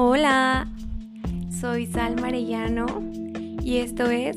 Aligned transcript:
Hola, 0.00 0.68
soy 1.50 1.86
Sal 1.86 2.20
Marellano 2.20 2.86
y 3.64 3.78
esto 3.78 4.08
es 4.08 4.36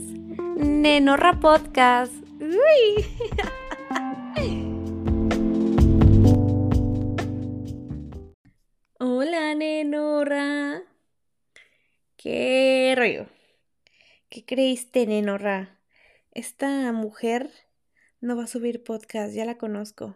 Nenorra 0.57 1.39
Podcast. 1.39 2.11
Uy. 2.39 3.05
Hola, 8.99 9.53
Nenorra. 9.53 10.81
¿Qué 12.17 12.95
rollo? 12.97 13.27
¿Qué 14.29 14.43
creíste, 14.43 15.05
Nenorra? 15.05 15.77
Esta 16.31 16.91
mujer 16.91 17.51
no 18.19 18.35
va 18.35 18.45
a 18.45 18.47
subir 18.47 18.83
podcast, 18.83 19.35
ya 19.35 19.45
la 19.45 19.59
conozco. 19.59 20.15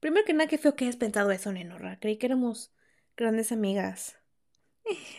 Primero 0.00 0.26
que 0.26 0.32
nada, 0.32 0.48
qué 0.48 0.58
feo 0.58 0.74
que 0.74 0.86
hayas 0.86 0.96
pensado 0.96 1.30
eso, 1.30 1.52
Nenorra. 1.52 2.00
Creí 2.00 2.16
que 2.16 2.26
éramos 2.26 2.72
grandes 3.16 3.52
amigas. 3.52 4.16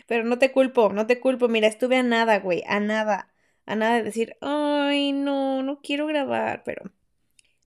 Pero 0.08 0.24
no 0.24 0.40
te 0.40 0.52
culpo, 0.52 0.92
no 0.92 1.08
te 1.08 1.20
culpo. 1.20 1.48
Mira, 1.48 1.68
estuve 1.68 1.98
a 1.98 2.04
nada, 2.04 2.40
güey, 2.40 2.64
a 2.68 2.80
nada. 2.80 3.34
A 3.66 3.76
nada 3.76 3.96
de 3.98 4.04
decir, 4.04 4.38
ay, 4.42 5.12
no, 5.12 5.64
no 5.64 5.82
quiero 5.82 6.08
grabar. 6.08 6.64
Pero 6.64 6.92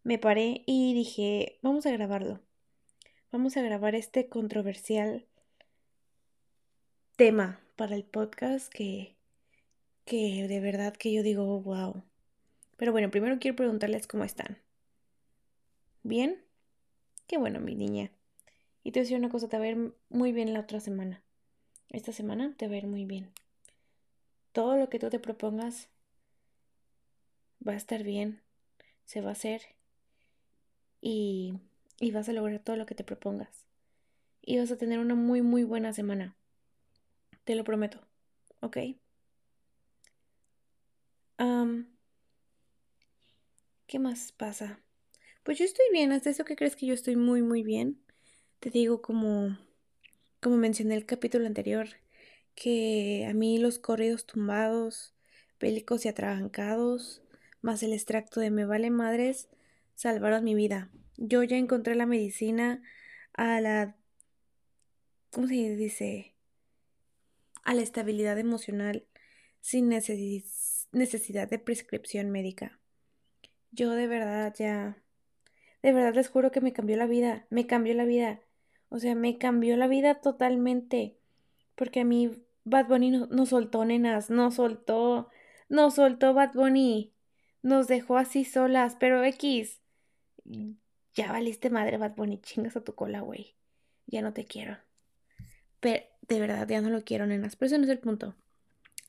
me 0.03 0.17
paré 0.17 0.63
y 0.65 0.93
dije, 0.93 1.59
vamos 1.61 1.85
a 1.85 1.91
grabarlo. 1.91 2.41
Vamos 3.31 3.57
a 3.57 3.61
grabar 3.61 3.95
este 3.95 4.27
controversial 4.27 5.27
tema 7.15 7.59
para 7.75 7.95
el 7.95 8.03
podcast 8.03 8.73
que, 8.73 9.15
que 10.05 10.47
de 10.47 10.59
verdad 10.59 10.95
que 10.95 11.13
yo 11.13 11.21
digo, 11.21 11.61
wow. 11.61 12.03
Pero 12.77 12.91
bueno, 12.91 13.11
primero 13.11 13.37
quiero 13.39 13.57
preguntarles 13.57 14.07
cómo 14.07 14.23
están. 14.23 14.57
¿Bien? 16.01 16.41
Qué 17.27 17.37
bueno, 17.37 17.59
mi 17.59 17.75
niña. 17.75 18.09
Y 18.83 18.91
te 18.91 18.99
voy 18.99 19.01
a 19.01 19.03
decir 19.03 19.17
una 19.17 19.29
cosa, 19.29 19.49
te 19.49 19.57
va 19.57 19.63
a 19.63 19.67
ver 19.67 19.93
muy 20.09 20.31
bien 20.31 20.53
la 20.53 20.61
otra 20.61 20.79
semana. 20.79 21.21
Esta 21.89 22.13
semana 22.13 22.53
te 22.57 22.67
va 22.67 22.75
a 22.75 22.77
ir 22.77 22.87
muy 22.87 23.05
bien. 23.05 23.31
Todo 24.51 24.77
lo 24.77 24.89
que 24.89 24.99
tú 24.99 25.09
te 25.09 25.19
propongas 25.19 25.89
va 27.65 27.73
a 27.73 27.77
estar 27.77 28.03
bien, 28.03 28.41
se 29.05 29.21
va 29.21 29.29
a 29.29 29.33
hacer 29.33 29.61
y, 31.01 31.53
y 31.99 32.11
vas 32.11 32.29
a 32.29 32.33
lograr 32.33 32.59
todo 32.59 32.75
lo 32.75 32.85
que 32.85 32.95
te 32.95 33.03
propongas. 33.03 33.65
Y 34.41 34.59
vas 34.59 34.71
a 34.71 34.77
tener 34.77 34.99
una 34.99 35.15
muy, 35.15 35.41
muy 35.41 35.63
buena 35.63 35.93
semana. 35.93 36.35
Te 37.43 37.55
lo 37.55 37.63
prometo. 37.65 37.99
¿Ok? 38.61 38.77
¿Qué 43.87 43.97
más 43.99 44.31
pasa? 44.31 44.79
Pues 45.43 45.57
yo 45.59 45.65
estoy 45.65 45.85
bien, 45.91 46.11
hasta 46.11 46.29
eso 46.29 46.45
que 46.45 46.55
crees 46.55 46.75
que 46.75 46.85
yo 46.85 46.93
estoy 46.93 47.15
muy, 47.15 47.41
muy 47.41 47.63
bien. 47.63 47.99
Te 48.59 48.69
digo 48.69 49.01
como, 49.01 49.57
como 50.41 50.57
mencioné 50.57 50.95
el 50.95 51.05
capítulo 51.05 51.45
anterior, 51.45 51.87
que 52.55 53.25
a 53.29 53.33
mí 53.33 53.57
los 53.57 53.79
corridos 53.79 54.25
tumbados, 54.25 55.13
bélicos 55.59 56.05
y 56.05 56.09
atrabancados, 56.09 57.21
más 57.61 57.83
el 57.83 57.93
extracto 57.93 58.39
de 58.39 58.51
me 58.51 58.65
vale 58.65 58.89
madres, 58.89 59.49
salvaron 59.95 60.43
mi 60.43 60.55
vida. 60.55 60.89
Yo 61.17 61.43
ya 61.43 61.57
encontré 61.57 61.95
la 61.95 62.05
medicina 62.05 62.81
a 63.33 63.59
la... 63.59 63.95
¿Cómo 65.31 65.47
se 65.47 65.75
dice? 65.75 66.33
A 67.63 67.73
la 67.73 67.81
estabilidad 67.81 68.39
emocional 68.39 69.05
sin 69.61 69.89
necesidad 69.89 71.49
de 71.49 71.59
prescripción 71.59 72.29
médica. 72.31 72.79
Yo 73.71 73.91
de 73.91 74.07
verdad 74.07 74.55
ya, 74.57 75.03
de 75.83 75.93
verdad 75.93 76.15
les 76.15 76.29
juro 76.29 76.51
que 76.51 76.61
me 76.61 76.73
cambió 76.73 76.97
la 76.97 77.05
vida, 77.05 77.45
me 77.49 77.67
cambió 77.67 77.93
la 77.93 78.05
vida. 78.05 78.41
O 78.89 78.99
sea, 78.99 79.15
me 79.15 79.37
cambió 79.37 79.77
la 79.77 79.87
vida 79.87 80.15
totalmente. 80.15 81.15
Porque 81.75 82.01
a 82.01 82.05
mí 82.05 82.31
Bad 82.65 82.87
Bunny 82.87 83.11
no, 83.11 83.45
soltó, 83.45 83.85
nenas, 83.85 84.29
no 84.29 84.51
soltó, 84.51 85.29
no 85.69 85.91
soltó 85.91 86.33
Bad 86.33 86.53
Bunny. 86.53 87.13
Nos 87.61 87.87
dejó 87.87 88.17
así 88.17 88.45
solas, 88.45 88.97
pero 88.99 89.23
X. 89.23 89.81
Ya 91.13 91.31
valiste 91.31 91.69
madre, 91.69 91.97
Bad 91.97 92.15
Bunny, 92.15 92.39
chingas 92.41 92.75
a 92.75 92.83
tu 92.83 92.95
cola, 92.95 93.21
güey. 93.21 93.55
Ya 94.07 94.21
no 94.21 94.33
te 94.33 94.45
quiero. 94.45 94.77
Pero 95.79 96.03
de 96.27 96.39
verdad, 96.39 96.67
ya 96.67 96.81
no 96.81 96.89
lo 96.89 97.03
quiero, 97.03 97.25
nenas. 97.25 97.55
Pero 97.55 97.67
ese 97.67 97.77
no 97.77 97.83
es 97.85 97.89
el 97.89 97.99
punto. 97.99 98.35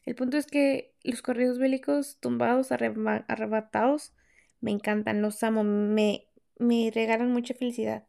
El 0.05 0.15
punto 0.15 0.37
es 0.37 0.47
que 0.47 0.94
los 1.03 1.22
corridos 1.22 1.59
bélicos 1.59 2.19
tumbados, 2.21 2.72
arrebatados, 2.72 4.12
me 4.60 4.71
encantan, 4.71 5.22
los 5.22 5.43
amo, 5.43 5.65
me, 5.65 6.26
me 6.59 6.91
regalan 6.93 7.32
mucha 7.32 7.55
felicidad. 7.55 8.06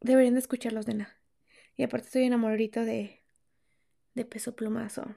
Deberían 0.00 0.34
de 0.34 0.40
escucharlos, 0.40 0.86
nena. 0.86 1.16
Y 1.76 1.84
aparte 1.84 2.06
estoy 2.06 2.24
enamoradito 2.24 2.84
de, 2.84 3.22
de 4.14 4.24
peso 4.24 4.54
plumazo. 4.54 5.14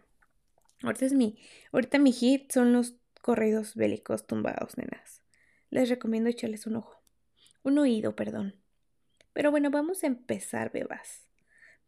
Ahorita 0.84 1.06
es 1.06 1.14
mi, 1.14 1.38
ahorita 1.72 2.00
mi 2.00 2.12
hit 2.12 2.52
son 2.52 2.74
los 2.74 2.96
corridos 3.22 3.76
bélicos 3.76 4.26
tumbados, 4.26 4.78
nenas. 4.78 5.22
Les 5.70 5.90
recomiendo 5.90 6.30
echarles 6.30 6.68
un 6.68 6.78
ojo. 6.78 7.02
Un 7.64 7.78
oído, 7.78 8.16
perdón. 8.16 8.56
Pero 9.34 9.52
bueno, 9.52 9.70
vamos 9.70 10.04
a 10.04 10.08
empezar, 10.08 10.72
bebas. 10.72 11.28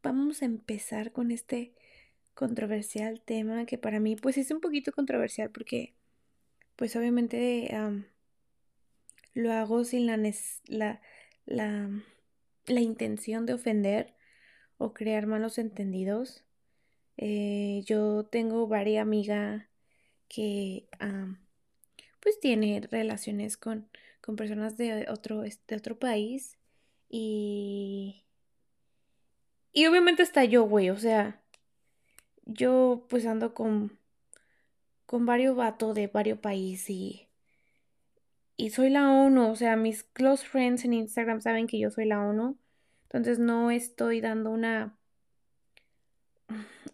Vamos 0.02 0.42
a 0.42 0.46
empezar 0.46 1.12
con 1.12 1.32
este 1.32 1.74
controversial 2.34 3.22
tema 3.22 3.66
que 3.66 3.78
para 3.78 4.00
mí 4.00 4.16
pues 4.16 4.38
es 4.38 4.52
un 4.52 4.60
poquito 4.60 4.92
controversial 4.92 5.52
porque 5.52 5.94
pues 6.76 6.96
obviamente 6.96 7.70
lo 9.34 9.52
hago 9.52 9.84
sin 9.84 10.08
la, 10.08 10.18
la, 10.68 11.02
la, 11.46 11.90
la, 12.68 12.82
intención 12.82 13.46
de 13.46 13.54
ofender 13.54 14.16
o 14.78 14.94
crear 14.94 15.28
malos 15.28 15.58
entendidos. 15.58 16.44
Eh, 17.18 17.84
yo 17.86 18.26
tengo 18.26 18.68
varias 18.68 19.02
amigas 19.02 19.66
que 20.28 20.88
pues 22.20 22.40
tiene 22.40 22.82
relaciones 22.90 23.58
con, 23.58 23.90
con 24.22 24.36
personas 24.36 24.78
de 24.78 25.08
otro, 25.10 25.42
de 25.42 25.76
otro 25.76 26.00
país 26.00 26.58
y... 27.10 28.20
Y 29.76 29.88
obviamente 29.88 30.22
está 30.22 30.44
yo, 30.46 30.64
güey, 30.66 30.92
o 30.92 30.98
sea, 30.98 31.42
yo 32.46 33.06
pues 33.10 33.26
ando 33.26 33.54
con, 33.56 33.98
con 35.06 35.26
varios 35.26 35.56
vatos 35.56 35.96
de 35.96 36.08
varios 36.08 36.40
países 36.40 36.90
y 36.92 37.28
y 38.56 38.70
soy 38.70 38.90
la 38.90 39.12
ONU, 39.12 39.50
o 39.50 39.56
sea, 39.56 39.76
mis 39.76 40.04
close 40.04 40.46
friends 40.46 40.86
en 40.86 40.94
Instagram 40.94 41.42
saben 41.42 41.68
que 41.68 41.80
yo 41.80 41.90
soy 41.90 42.06
la 42.06 42.22
ONU, 42.22 42.58
entonces 43.04 43.40
no 43.40 43.72
estoy 43.72 44.22
dando 44.22 44.52
una 44.52 44.98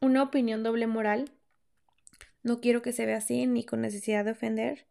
una 0.02 0.24
opinión 0.24 0.64
doble 0.64 0.88
moral. 0.88 1.32
No 2.44 2.62
quiero 2.62 2.82
que 2.82 2.94
se 2.94 3.06
vea 3.06 3.18
así 3.18 3.46
ni 3.48 3.64
con 3.66 3.82
necesidad 3.82 4.26
de 4.26 4.32
ofender. 4.32 4.88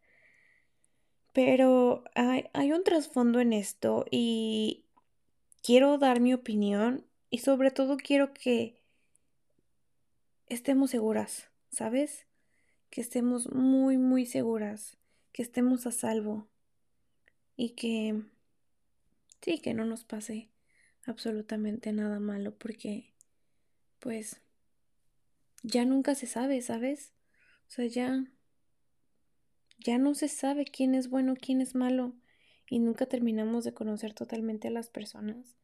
Pero 1.33 2.03
hay, 2.15 2.45
hay 2.53 2.71
un 2.71 2.83
trasfondo 2.83 3.39
en 3.39 3.53
esto 3.53 4.05
y 4.11 4.85
quiero 5.63 5.97
dar 5.97 6.19
mi 6.19 6.33
opinión 6.33 7.05
y 7.29 7.39
sobre 7.39 7.71
todo 7.71 7.97
quiero 7.97 8.33
que 8.33 8.81
estemos 10.47 10.91
seguras, 10.91 11.49
¿sabes? 11.71 12.25
Que 12.89 13.01
estemos 13.01 13.51
muy, 13.51 13.97
muy 13.97 14.25
seguras, 14.25 14.97
que 15.31 15.43
estemos 15.43 15.85
a 15.85 15.91
salvo 15.91 16.48
y 17.59 17.71
que 17.71 18.15
sí, 19.41 19.59
que 19.59 19.73
no 19.73 19.83
nos 19.83 20.05
pase 20.05 20.49
absolutamente 21.05 21.91
nada 21.91 22.17
malo 22.21 22.57
porque 22.57 23.13
pues 23.99 24.39
ya 25.61 25.83
nunca 25.83 26.15
se 26.15 26.25
sabe, 26.25 26.61
¿sabes? 26.61 27.11
O 27.67 27.71
sea, 27.71 27.85
ya 27.85 28.23
ya 29.77 29.97
no 29.97 30.15
se 30.15 30.29
sabe 30.29 30.63
quién 30.63 30.95
es 30.95 31.09
bueno, 31.09 31.35
quién 31.35 31.59
es 31.59 31.75
malo 31.75 32.15
y 32.69 32.79
nunca 32.79 33.07
terminamos 33.07 33.65
de 33.65 33.73
conocer 33.73 34.13
totalmente 34.13 34.69
a 34.69 34.71
las 34.71 34.89
personas. 34.89 35.57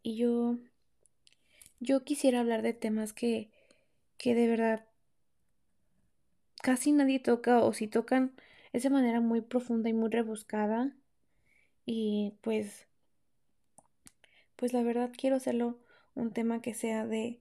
Y 0.00 0.14
yo 0.14 0.60
yo 1.80 2.04
quisiera 2.04 2.38
hablar 2.38 2.62
de 2.62 2.72
temas 2.72 3.12
que 3.12 3.50
que 4.16 4.36
de 4.36 4.46
verdad 4.46 4.86
casi 6.62 6.92
nadie 6.92 7.18
toca 7.18 7.64
o 7.64 7.72
si 7.72 7.88
tocan 7.88 8.32
es 8.72 8.84
de 8.84 8.90
manera 8.90 9.20
muy 9.20 9.40
profunda 9.40 9.88
y 9.88 9.92
muy 9.92 10.08
rebuscada 10.08 10.94
y 11.86 12.34
pues, 12.42 12.86
pues 14.56 14.72
la 14.72 14.82
verdad 14.82 15.12
quiero 15.16 15.36
hacerlo 15.36 15.78
un 16.14 16.32
tema 16.32 16.62
que 16.62 16.74
sea 16.74 17.06
de, 17.06 17.40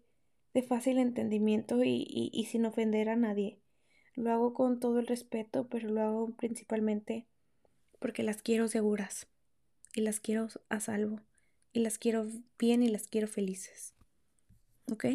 de 0.53 0.63
fácil 0.63 0.97
entendimiento 0.97 1.83
y, 1.83 2.05
y, 2.09 2.31
y 2.33 2.45
sin 2.45 2.65
ofender 2.65 3.09
a 3.09 3.15
nadie. 3.15 3.59
Lo 4.15 4.31
hago 4.31 4.53
con 4.53 4.79
todo 4.79 4.99
el 4.99 5.07
respeto, 5.07 5.67
pero 5.67 5.89
lo 5.89 6.01
hago 6.01 6.31
principalmente 6.35 7.25
porque 7.99 8.23
las 8.23 8.41
quiero 8.41 8.67
seguras 8.67 9.27
y 9.95 10.01
las 10.01 10.19
quiero 10.19 10.47
a 10.69 10.79
salvo 10.79 11.21
y 11.73 11.79
las 11.81 11.97
quiero 11.97 12.27
bien 12.57 12.83
y 12.83 12.89
las 12.89 13.07
quiero 13.07 13.27
felices. 13.27 13.93
¿Ok? 14.91 15.05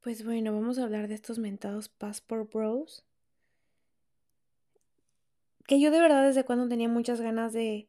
Pues 0.00 0.24
bueno, 0.24 0.52
vamos 0.52 0.78
a 0.78 0.84
hablar 0.84 1.08
de 1.08 1.14
estos 1.14 1.38
mentados 1.38 1.88
Passport 1.88 2.52
Bros 2.52 3.04
que 5.66 5.80
yo 5.80 5.90
de 5.90 6.00
verdad 6.00 6.26
desde 6.26 6.44
cuando 6.44 6.68
tenía 6.68 6.88
muchas 6.88 7.20
ganas 7.20 7.52
de, 7.52 7.88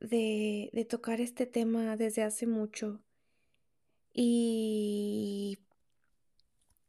de, 0.00 0.70
de 0.72 0.84
tocar 0.84 1.20
este 1.20 1.46
tema 1.46 1.96
desde 1.96 2.22
hace 2.22 2.46
mucho. 2.46 3.00
Y, 4.12 5.58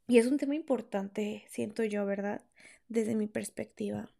y 0.06 0.18
es 0.18 0.26
un 0.26 0.38
tema 0.38 0.54
importante, 0.54 1.44
siento 1.48 1.84
yo, 1.84 2.06
¿verdad? 2.06 2.42
Desde 2.88 3.14
mi 3.14 3.26
perspectiva. 3.26 4.10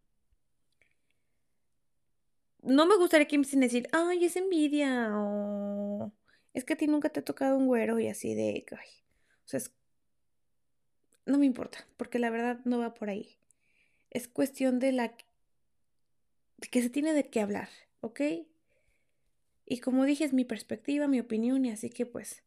No 2.61 2.85
me 2.85 2.97
gustaría 2.97 3.27
que 3.27 3.37
me 3.37 3.45
sin 3.45 3.61
decir, 3.61 3.87
ay, 3.93 4.25
es 4.25 4.35
envidia 4.35 5.11
o 5.15 6.11
es 6.53 6.65
que 6.65 6.73
a 6.73 6.77
ti 6.77 6.87
nunca 6.87 7.09
te 7.09 7.19
ha 7.21 7.23
tocado 7.25 7.55
un 7.57 7.67
güero 7.67 7.99
y 7.99 8.07
así 8.07 8.33
de, 8.33 8.65
o 8.71 9.47
sea, 9.47 9.61
no 11.25 11.37
me 11.37 11.45
importa, 11.45 11.85
porque 11.97 12.19
la 12.19 12.29
verdad 12.29 12.59
no 12.65 12.79
va 12.79 12.93
por 12.93 13.09
ahí. 13.09 13.37
Es 14.09 14.27
cuestión 14.27 14.79
de 14.79 14.91
la 14.91 15.15
que 16.71 16.81
se 16.81 16.89
tiene 16.89 17.13
de 17.13 17.29
qué 17.29 17.41
hablar, 17.41 17.69
¿ok? 18.01 18.21
Y 19.65 19.79
como 19.79 20.05
dije, 20.05 20.23
es 20.23 20.33
mi 20.33 20.45
perspectiva, 20.45 21.07
mi 21.07 21.19
opinión, 21.19 21.65
y 21.65 21.71
así 21.71 21.89
que 21.89 22.05
pues 22.05 22.43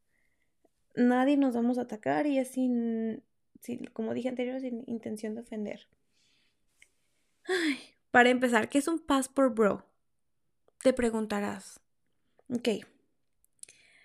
nadie 0.94 1.36
nos 1.36 1.54
vamos 1.54 1.78
a 1.78 1.82
atacar 1.82 2.26
y 2.26 2.38
es 2.38 2.48
sin, 2.48 3.22
como 3.92 4.14
dije 4.14 4.28
anterior, 4.28 4.60
sin 4.60 4.84
intención 4.86 5.34
de 5.34 5.42
ofender. 5.42 5.88
Para 8.10 8.30
empezar, 8.30 8.68
¿qué 8.68 8.78
es 8.78 8.88
un 8.88 8.98
passport 8.98 9.54
bro? 9.54 9.86
Te 10.82 10.92
preguntarás. 10.92 11.80
Ok. 12.48 12.68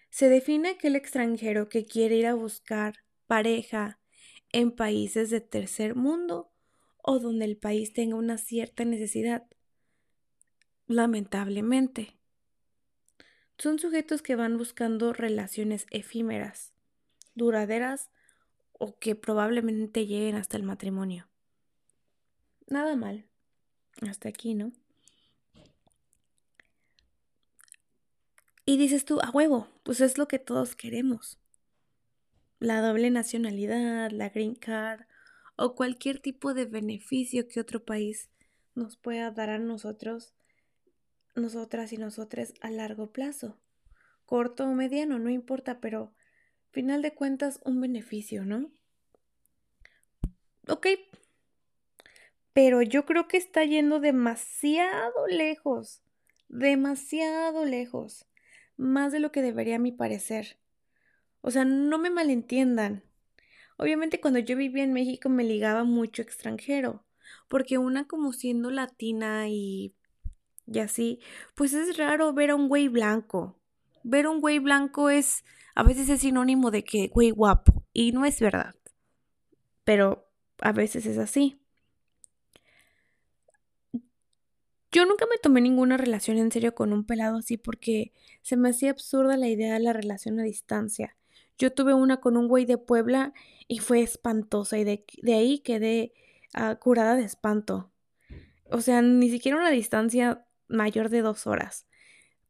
Se 0.10 0.30
define 0.30 0.70
aquel 0.70 0.96
extranjero 0.96 1.70
que 1.70 1.86
quiere 1.86 2.16
ir 2.16 2.28
a 2.28 2.36
buscar 2.36 3.04
pareja 3.28 4.00
en 4.52 4.72
países 4.72 5.30
de 5.30 5.42
tercer 5.42 5.96
mundo 5.96 6.52
o 7.02 7.20
donde 7.20 7.46
el 7.46 7.58
país 7.58 7.94
tenga 7.94 8.16
una 8.16 8.38
cierta 8.38 8.86
necesidad. 8.86 9.48
Lamentablemente. 10.88 12.16
Son 13.58 13.80
sujetos 13.80 14.22
que 14.22 14.36
van 14.36 14.58
buscando 14.58 15.14
relaciones 15.14 15.88
efímeras, 15.90 16.74
duraderas 17.34 18.12
o 18.74 19.00
que 19.00 19.16
probablemente 19.16 20.06
lleguen 20.06 20.36
hasta 20.36 20.58
el 20.58 20.64
matrimonio. 20.64 21.28
Nada 22.68 22.96
mal. 22.96 23.26
Hasta 24.02 24.30
aquí, 24.30 24.54
¿no? 24.54 24.74
Y 28.66 28.78
dices 28.78 29.06
tú, 29.06 29.20
a 29.22 29.30
huevo, 29.30 29.68
pues 29.84 30.02
es 30.02 30.18
lo 30.18 30.28
que 30.28 30.40
todos 30.40 30.76
queremos. 30.76 31.40
La 32.60 32.82
doble 32.82 33.10
nacionalidad, 33.12 34.12
la 34.12 34.30
green 34.30 34.56
card 34.56 35.02
o 35.56 35.76
cualquier 35.76 36.20
tipo 36.20 36.54
de 36.54 36.66
beneficio 36.66 37.48
que 37.48 37.60
otro 37.60 37.86
país 37.86 38.30
nos 38.74 38.98
pueda 38.98 39.32
dar 39.32 39.50
a 39.50 39.60
nosotros, 39.60 40.34
nosotras 41.36 41.94
y 41.94 41.98
nosotras 41.98 42.54
a 42.62 42.70
largo 42.70 43.12
plazo. 43.12 43.60
Corto 44.26 44.66
o 44.66 44.74
mediano, 44.74 45.20
no 45.20 45.30
importa, 45.30 45.80
pero 45.80 46.14
final 46.72 47.02
de 47.02 47.14
cuentas 47.14 47.60
un 47.64 47.80
beneficio, 47.80 48.46
¿no? 48.46 48.72
Ok. 50.68 50.88
Pero 52.54 52.82
yo 52.82 53.06
creo 53.06 53.28
que 53.28 53.38
está 53.38 53.64
yendo 53.66 54.00
demasiado 54.00 55.28
lejos, 55.28 56.02
demasiado 56.48 57.66
lejos, 57.66 58.26
más 58.78 59.12
de 59.12 59.20
lo 59.20 59.32
que 59.32 59.42
debería 59.42 59.76
a 59.76 59.80
mi 59.80 59.92
parecer. 59.92 60.58
O 61.42 61.52
sea, 61.52 61.66
no 61.66 61.98
me 61.98 62.10
malentiendan. 62.10 63.04
Obviamente 63.78 64.22
cuando 64.22 64.40
yo 64.40 64.56
vivía 64.56 64.84
en 64.84 64.94
México 64.94 65.30
me 65.30 65.44
ligaba 65.44 65.84
mucho 65.84 66.22
extranjero, 66.22 67.06
porque 67.48 67.78
una 67.78 68.08
como 68.08 68.32
siendo 68.32 68.72
latina 68.72 69.50
y, 69.50 69.94
y 70.68 70.80
así, 70.80 71.20
pues 71.56 71.74
es 71.74 71.98
raro 71.98 72.34
ver 72.34 72.52
a 72.52 72.56
un 72.56 72.68
güey 72.68 72.88
blanco. 72.88 73.58
Ver 74.04 74.26
a 74.26 74.30
un 74.30 74.42
güey 74.42 74.60
blanco 74.60 75.10
es 75.10 75.44
a 75.76 75.84
veces 75.84 76.08
es 76.10 76.22
sinónimo 76.22 76.72
de 76.72 76.84
que, 76.84 77.10
güey, 77.10 77.32
guapo. 77.32 77.86
Y 77.92 78.14
no 78.14 78.26
es 78.26 78.40
verdad. 78.40 78.76
Pero 79.84 80.30
a 80.60 80.72
veces 80.72 81.06
es 81.06 81.18
así. 81.18 81.60
Yo 84.92 85.06
nunca 85.06 85.26
me 85.30 85.38
tomé 85.38 85.60
ninguna 85.60 85.98
relación 85.98 86.38
en 86.38 86.52
serio 86.52 86.74
con 86.74 86.94
un 86.94 87.06
pelado 87.06 87.40
así 87.40 87.58
porque 87.58 88.14
se 88.42 88.56
me 88.56 88.70
hacía 88.70 88.92
absurda 88.92 89.36
la 89.36 89.50
idea 89.50 89.74
de 89.74 89.82
la 89.82 89.92
relación 89.92 90.40
a 90.40 90.44
distancia. 90.44 91.18
Yo 91.58 91.74
tuve 91.74 91.94
una 91.94 92.22
con 92.22 92.38
un 92.38 92.48
güey 92.48 92.64
de 92.64 92.78
Puebla 92.78 93.34
y 93.68 93.80
fue 93.80 94.02
espantosa 94.02 94.78
y 94.78 94.86
de, 94.86 95.04
ahí 95.34 95.60
quedé 95.60 96.14
ah, 96.54 96.76
curada 96.76 97.16
de 97.16 97.26
espanto. 97.26 97.92
O 98.72 98.80
sea, 98.80 99.02
ni 99.02 99.30
siquiera 99.30 99.58
una 99.58 99.70
distancia 99.70 100.46
mayor 100.68 101.10
de 101.10 101.22
dos 101.22 101.48
horas. 101.48 101.86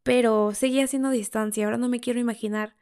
Pero 0.03 0.53
seguía 0.53 0.87
siendo 0.87 1.09
distancia. 1.09 1.65
Ahora 1.65 1.77
no 1.77 1.89
me 1.89 1.99
quiero 1.99 2.19
imaginar 2.19 2.75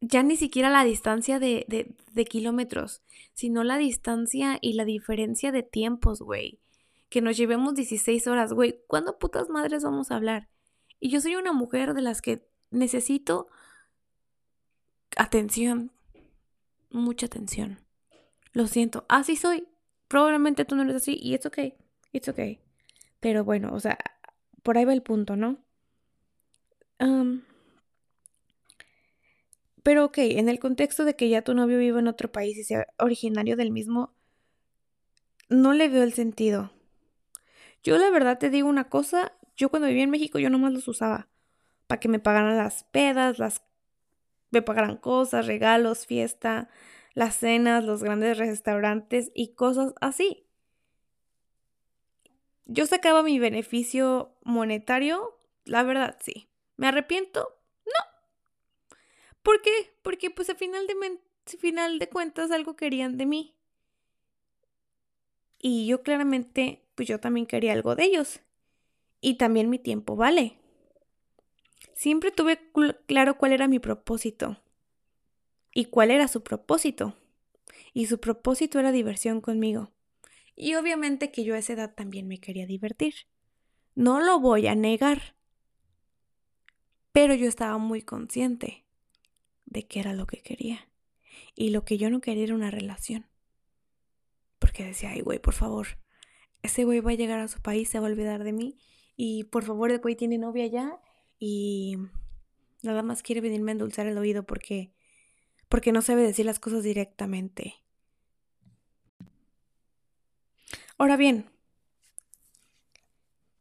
ya 0.00 0.22
ni 0.22 0.36
siquiera 0.36 0.70
la 0.70 0.84
distancia 0.84 1.38
de, 1.38 1.64
de, 1.68 1.94
de 2.12 2.24
kilómetros, 2.24 3.02
sino 3.34 3.64
la 3.64 3.78
distancia 3.78 4.58
y 4.60 4.74
la 4.74 4.84
diferencia 4.84 5.52
de 5.52 5.62
tiempos, 5.62 6.20
güey. 6.20 6.60
Que 7.08 7.20
nos 7.20 7.36
llevemos 7.36 7.74
16 7.74 8.26
horas, 8.26 8.52
güey. 8.52 8.80
¿Cuándo 8.86 9.18
putas 9.18 9.48
madres 9.48 9.82
vamos 9.82 10.10
a 10.10 10.16
hablar? 10.16 10.48
Y 11.00 11.10
yo 11.10 11.20
soy 11.20 11.36
una 11.36 11.52
mujer 11.52 11.94
de 11.94 12.02
las 12.02 12.22
que 12.22 12.46
necesito 12.70 13.48
atención. 15.16 15.90
Mucha 16.90 17.26
atención. 17.26 17.80
Lo 18.52 18.66
siento. 18.66 19.04
Así 19.08 19.36
soy. 19.36 19.66
Probablemente 20.06 20.64
tú 20.64 20.76
no 20.76 20.82
eres 20.82 20.96
así 20.96 21.18
y 21.20 21.34
it's 21.34 21.46
okay. 21.46 21.74
It's 22.12 22.28
okay. 22.28 22.60
Pero 23.20 23.44
bueno, 23.44 23.72
o 23.74 23.80
sea, 23.80 23.98
por 24.62 24.78
ahí 24.78 24.84
va 24.84 24.92
el 24.92 25.02
punto, 25.02 25.36
¿no? 25.36 25.58
Um, 27.00 27.42
pero 29.82 30.04
ok, 30.04 30.18
en 30.18 30.48
el 30.48 30.58
contexto 30.58 31.04
de 31.04 31.16
que 31.16 31.28
ya 31.28 31.42
tu 31.42 31.54
novio 31.54 31.78
vive 31.78 31.98
en 31.98 32.08
otro 32.08 32.30
país 32.30 32.58
y 32.58 32.64
sea 32.64 32.86
originario 32.98 33.56
del 33.56 33.70
mismo, 33.70 34.14
no 35.48 35.72
le 35.72 35.88
veo 35.88 36.02
el 36.02 36.12
sentido. 36.12 36.72
Yo 37.82 37.96
la 37.98 38.10
verdad 38.10 38.38
te 38.38 38.50
digo 38.50 38.68
una 38.68 38.88
cosa, 38.88 39.32
yo 39.56 39.70
cuando 39.70 39.88
vivía 39.88 40.04
en 40.04 40.10
México 40.10 40.38
yo 40.38 40.50
nomás 40.50 40.72
los 40.72 40.88
usaba 40.88 41.28
para 41.86 42.00
que 42.00 42.08
me 42.08 42.18
pagaran 42.18 42.56
las 42.56 42.84
pedas, 42.84 43.38
las 43.38 43.62
me 44.50 44.62
pagaran 44.62 44.96
cosas, 44.96 45.46
regalos, 45.46 46.06
fiesta, 46.06 46.70
las 47.14 47.36
cenas, 47.36 47.84
los 47.84 48.02
grandes 48.02 48.38
restaurantes 48.38 49.30
y 49.34 49.54
cosas 49.54 49.94
así. 50.00 50.47
Yo 52.68 52.86
sacaba 52.86 53.22
mi 53.22 53.38
beneficio 53.38 54.36
monetario, 54.44 55.36
la 55.64 55.82
verdad 55.82 56.16
sí. 56.20 56.48
¿Me 56.76 56.86
arrepiento? 56.86 57.58
¿Por 59.42 59.62
qué? 59.62 59.70
Porque 60.02 60.30
pues 60.30 60.50
a 60.50 60.54
final 60.54 60.86
de, 60.86 60.94
final 61.56 61.98
de 61.98 62.10
cuentas 62.10 62.50
algo 62.50 62.76
querían 62.76 63.16
de 63.16 63.24
mí. 63.24 63.54
Y 65.58 65.86
yo 65.86 66.02
claramente, 66.02 66.84
pues 66.94 67.08
yo 67.08 67.18
también 67.18 67.46
quería 67.46 67.72
algo 67.72 67.96
de 67.96 68.04
ellos. 68.04 68.40
Y 69.22 69.34
también 69.34 69.70
mi 69.70 69.78
tiempo 69.78 70.16
vale. 70.16 70.58
Siempre 71.94 72.30
tuve 72.30 72.60
claro 73.06 73.38
cuál 73.38 73.52
era 73.52 73.68
mi 73.68 73.78
propósito. 73.78 74.58
Y 75.72 75.86
cuál 75.86 76.10
era 76.10 76.28
su 76.28 76.42
propósito. 76.42 77.14
Y 77.94 78.04
su 78.04 78.20
propósito 78.20 78.78
era 78.78 78.92
diversión 78.92 79.40
conmigo. 79.40 79.90
Y 80.60 80.74
obviamente 80.74 81.30
que 81.30 81.44
yo 81.44 81.54
a 81.54 81.58
esa 81.58 81.74
edad 81.74 81.94
también 81.94 82.26
me 82.26 82.40
quería 82.40 82.66
divertir. 82.66 83.14
No 83.94 84.18
lo 84.18 84.40
voy 84.40 84.66
a 84.66 84.74
negar. 84.74 85.36
Pero 87.12 87.32
yo 87.34 87.46
estaba 87.46 87.78
muy 87.78 88.02
consciente 88.02 88.84
de 89.66 89.86
qué 89.86 90.00
era 90.00 90.14
lo 90.14 90.26
que 90.26 90.42
quería. 90.42 90.90
Y 91.54 91.70
lo 91.70 91.84
que 91.84 91.96
yo 91.96 92.10
no 92.10 92.20
quería 92.20 92.42
era 92.42 92.56
una 92.56 92.72
relación. 92.72 93.28
Porque 94.58 94.84
decía, 94.84 95.10
ay, 95.10 95.20
güey, 95.20 95.38
por 95.38 95.54
favor, 95.54 95.86
ese 96.62 96.84
güey 96.84 96.98
va 96.98 97.12
a 97.12 97.14
llegar 97.14 97.38
a 97.38 97.46
su 97.46 97.62
país, 97.62 97.88
se 97.88 98.00
va 98.00 98.08
a 98.08 98.10
olvidar 98.10 98.42
de 98.42 98.52
mí. 98.52 98.80
Y 99.14 99.44
por 99.44 99.62
favor, 99.62 99.92
el 99.92 100.00
güey 100.00 100.16
tiene 100.16 100.38
novia 100.38 100.66
ya 100.66 101.00
y 101.38 101.98
nada 102.82 103.04
más 103.04 103.22
quiere 103.22 103.40
venirme 103.40 103.70
a 103.70 103.74
endulzar 103.74 104.08
el 104.08 104.18
oído 104.18 104.42
porque, 104.42 104.92
porque 105.68 105.92
no 105.92 106.02
sabe 106.02 106.22
decir 106.22 106.46
las 106.46 106.58
cosas 106.58 106.82
directamente. 106.82 107.76
Ahora 110.98 111.16
bien, 111.16 111.50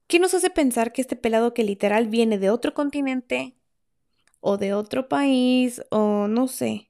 ¿qué 0.07 0.19
nos 0.19 0.33
hace 0.33 0.49
pensar 0.49 0.91
que 0.91 1.01
este 1.01 1.15
pelado 1.15 1.53
que 1.53 1.63
literal 1.63 2.07
viene 2.07 2.37
de 2.37 2.49
otro 2.49 2.73
continente, 2.73 3.57
o 4.39 4.57
de 4.57 4.73
otro 4.73 5.07
país 5.07 5.81
o 5.89 6.27
no 6.27 6.47
sé, 6.47 6.89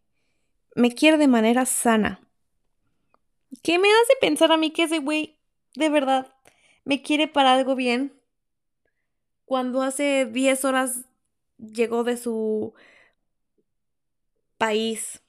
me 0.75 0.93
quiere 0.93 1.17
de 1.17 1.27
manera 1.27 1.65
sana. 1.65 2.21
¿Qué 3.63 3.79
me 3.79 3.87
hace 3.87 4.13
pensar 4.21 4.51
a 4.51 4.57
mí 4.57 4.71
que 4.71 4.83
ese 4.83 4.99
güey 4.99 5.39
de 5.75 5.89
verdad 5.89 6.33
me 6.83 7.01
quiere 7.01 7.27
para 7.27 7.53
algo 7.53 7.75
bien? 7.75 8.13
Cuando 9.45 9.81
hace 9.81 10.25
10 10.25 10.65
horas 10.65 11.05
llegó 11.57 12.03
de 12.03 12.17
su 12.17 12.73
país 14.57 15.21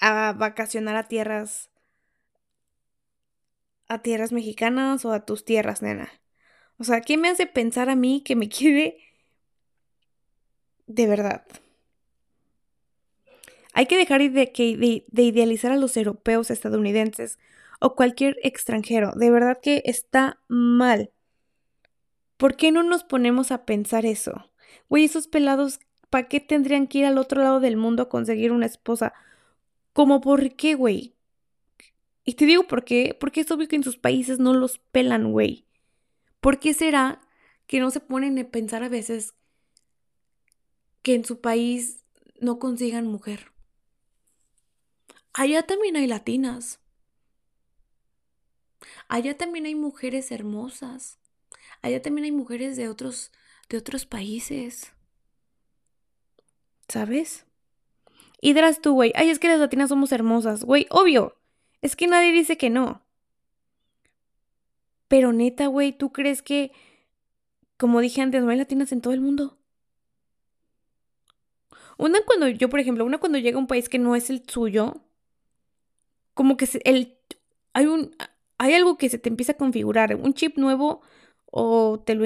a 0.00 0.32
vacacionar 0.32 0.96
a 0.96 1.06
tierras 1.06 1.70
a 3.90 4.02
tierras 4.02 4.32
mexicanas 4.32 5.04
o 5.04 5.12
a 5.12 5.26
tus 5.26 5.44
tierras, 5.44 5.82
nena. 5.82 6.08
O 6.78 6.84
sea, 6.84 7.02
¿qué 7.02 7.18
me 7.18 7.28
hace 7.28 7.46
pensar 7.46 7.90
a 7.90 7.96
mí 7.96 8.22
que 8.24 8.36
me 8.36 8.48
quiere 8.56 8.98
de 10.90 11.06
verdad. 11.06 11.44
Hay 13.72 13.86
que 13.86 13.96
dejar 13.96 14.20
de, 14.20 15.04
de 15.06 15.22
idealizar 15.22 15.70
a 15.70 15.76
los 15.76 15.96
europeos, 15.96 16.50
estadounidenses 16.50 17.38
o 17.78 17.94
cualquier 17.94 18.36
extranjero. 18.42 19.12
De 19.12 19.30
verdad 19.30 19.58
que 19.62 19.82
está 19.86 20.40
mal. 20.48 21.12
¿Por 22.36 22.56
qué 22.56 22.72
no 22.72 22.82
nos 22.82 23.04
ponemos 23.04 23.52
a 23.52 23.64
pensar 23.64 24.04
eso? 24.04 24.50
Güey, 24.88 25.04
esos 25.04 25.28
pelados, 25.28 25.78
¿para 26.10 26.26
qué 26.26 26.40
tendrían 26.40 26.88
que 26.88 26.98
ir 26.98 27.04
al 27.04 27.18
otro 27.18 27.42
lado 27.42 27.60
del 27.60 27.76
mundo 27.76 28.02
a 28.02 28.08
conseguir 28.08 28.50
una 28.50 28.66
esposa? 28.66 29.12
¿Cómo 29.92 30.20
por 30.20 30.56
qué, 30.56 30.74
güey? 30.74 31.14
Y 32.30 32.34
te 32.34 32.46
digo 32.46 32.62
por 32.62 32.84
qué, 32.84 33.16
porque 33.18 33.40
es 33.40 33.50
obvio 33.50 33.66
que 33.66 33.74
en 33.74 33.82
sus 33.82 33.96
países 33.96 34.38
no 34.38 34.54
los 34.54 34.78
pelan, 34.78 35.32
güey. 35.32 35.66
¿Por 36.40 36.60
qué 36.60 36.74
será 36.74 37.20
que 37.66 37.80
no 37.80 37.90
se 37.90 37.98
ponen 37.98 38.38
a 38.38 38.48
pensar 38.48 38.84
a 38.84 38.88
veces 38.88 39.34
que 41.02 41.16
en 41.16 41.24
su 41.24 41.40
país 41.40 42.04
no 42.40 42.60
consigan 42.60 43.08
mujer? 43.08 43.50
Allá 45.32 45.64
también 45.64 45.96
hay 45.96 46.06
latinas. 46.06 46.78
Allá 49.08 49.36
también 49.36 49.66
hay 49.66 49.74
mujeres 49.74 50.30
hermosas. 50.30 51.18
Allá 51.82 52.00
también 52.00 52.26
hay 52.26 52.32
mujeres 52.32 52.76
de 52.76 52.88
otros, 52.88 53.32
de 53.68 53.76
otros 53.76 54.06
países. 54.06 54.92
¿Sabes? 56.86 57.44
Y 58.40 58.52
dirás 58.52 58.80
tú, 58.80 58.92
güey, 58.92 59.12
ay, 59.16 59.30
es 59.30 59.40
que 59.40 59.48
las 59.48 59.58
latinas 59.58 59.88
somos 59.88 60.12
hermosas. 60.12 60.62
Güey, 60.62 60.86
obvio. 60.90 61.39
Es 61.82 61.96
que 61.96 62.06
nadie 62.06 62.32
dice 62.32 62.56
que 62.56 62.70
no. 62.70 63.02
Pero 65.08 65.32
neta, 65.32 65.66
güey, 65.66 65.92
¿tú 65.92 66.12
crees 66.12 66.42
que, 66.42 66.72
como 67.76 68.00
dije 68.00 68.20
antes, 68.22 68.42
no 68.42 68.50
hay 68.50 68.58
latinas 68.58 68.92
en 68.92 69.00
todo 69.00 69.12
el 69.12 69.20
mundo? 69.20 69.58
Una 71.98 72.20
cuando 72.24 72.48
yo, 72.48 72.68
por 72.70 72.80
ejemplo, 72.80 73.04
una 73.04 73.18
cuando 73.18 73.38
llega 73.38 73.56
a 73.56 73.60
un 73.60 73.66
país 73.66 73.88
que 73.88 73.98
no 73.98 74.16
es 74.16 74.30
el 74.30 74.42
suyo, 74.48 75.02
como 76.34 76.56
que 76.56 76.68
el, 76.84 77.18
hay 77.72 77.86
un, 77.86 78.16
hay 78.58 78.74
algo 78.74 78.96
que 78.98 79.08
se 79.08 79.18
te 79.18 79.28
empieza 79.28 79.52
a 79.52 79.56
configurar, 79.56 80.16
un 80.16 80.34
chip 80.34 80.56
nuevo 80.58 81.02
o 81.46 82.00
te 82.04 82.14
lo... 82.14 82.24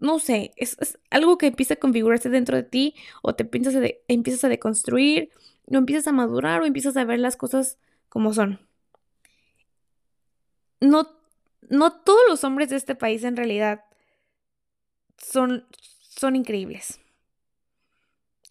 No 0.00 0.18
sé, 0.18 0.52
es, 0.56 0.98
algo 1.10 1.38
que 1.38 1.46
empieza 1.46 1.74
a 1.74 1.78
configurarse 1.78 2.28
dentro 2.28 2.56
de 2.56 2.62
ti 2.64 2.94
o 3.22 3.34
te 3.34 3.44
empiezas 3.44 3.74
a, 3.76 3.80
empiezas 4.08 4.44
a 4.44 4.48
deconstruir, 4.48 5.30
o 5.66 5.76
empiezas 5.76 6.06
a 6.08 6.12
madurar 6.12 6.62
o 6.62 6.66
empiezas 6.66 6.96
a 6.96 7.04
ver 7.04 7.20
las 7.20 7.36
cosas 7.36 7.78
como 8.08 8.34
son. 8.34 8.60
No, 10.84 11.08
no 11.68 11.92
todos 11.92 12.20
los 12.28 12.44
hombres 12.44 12.68
de 12.68 12.76
este 12.76 12.94
país 12.94 13.24
en 13.24 13.36
realidad 13.36 13.84
son, 15.18 15.64
son 16.08 16.36
increíbles. 16.36 17.00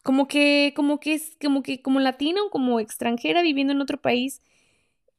Como 0.04 0.28
que, 0.28 0.74
como 0.76 1.00
que 1.00 1.14
es, 1.14 1.38
como 1.42 1.64
que, 1.64 1.82
como 1.82 2.00
latina 2.00 2.42
o 2.44 2.50
como 2.50 2.80
extranjera 2.80 3.42
viviendo 3.42 3.72
en 3.74 3.82
otro 3.82 4.02
país, 4.02 4.42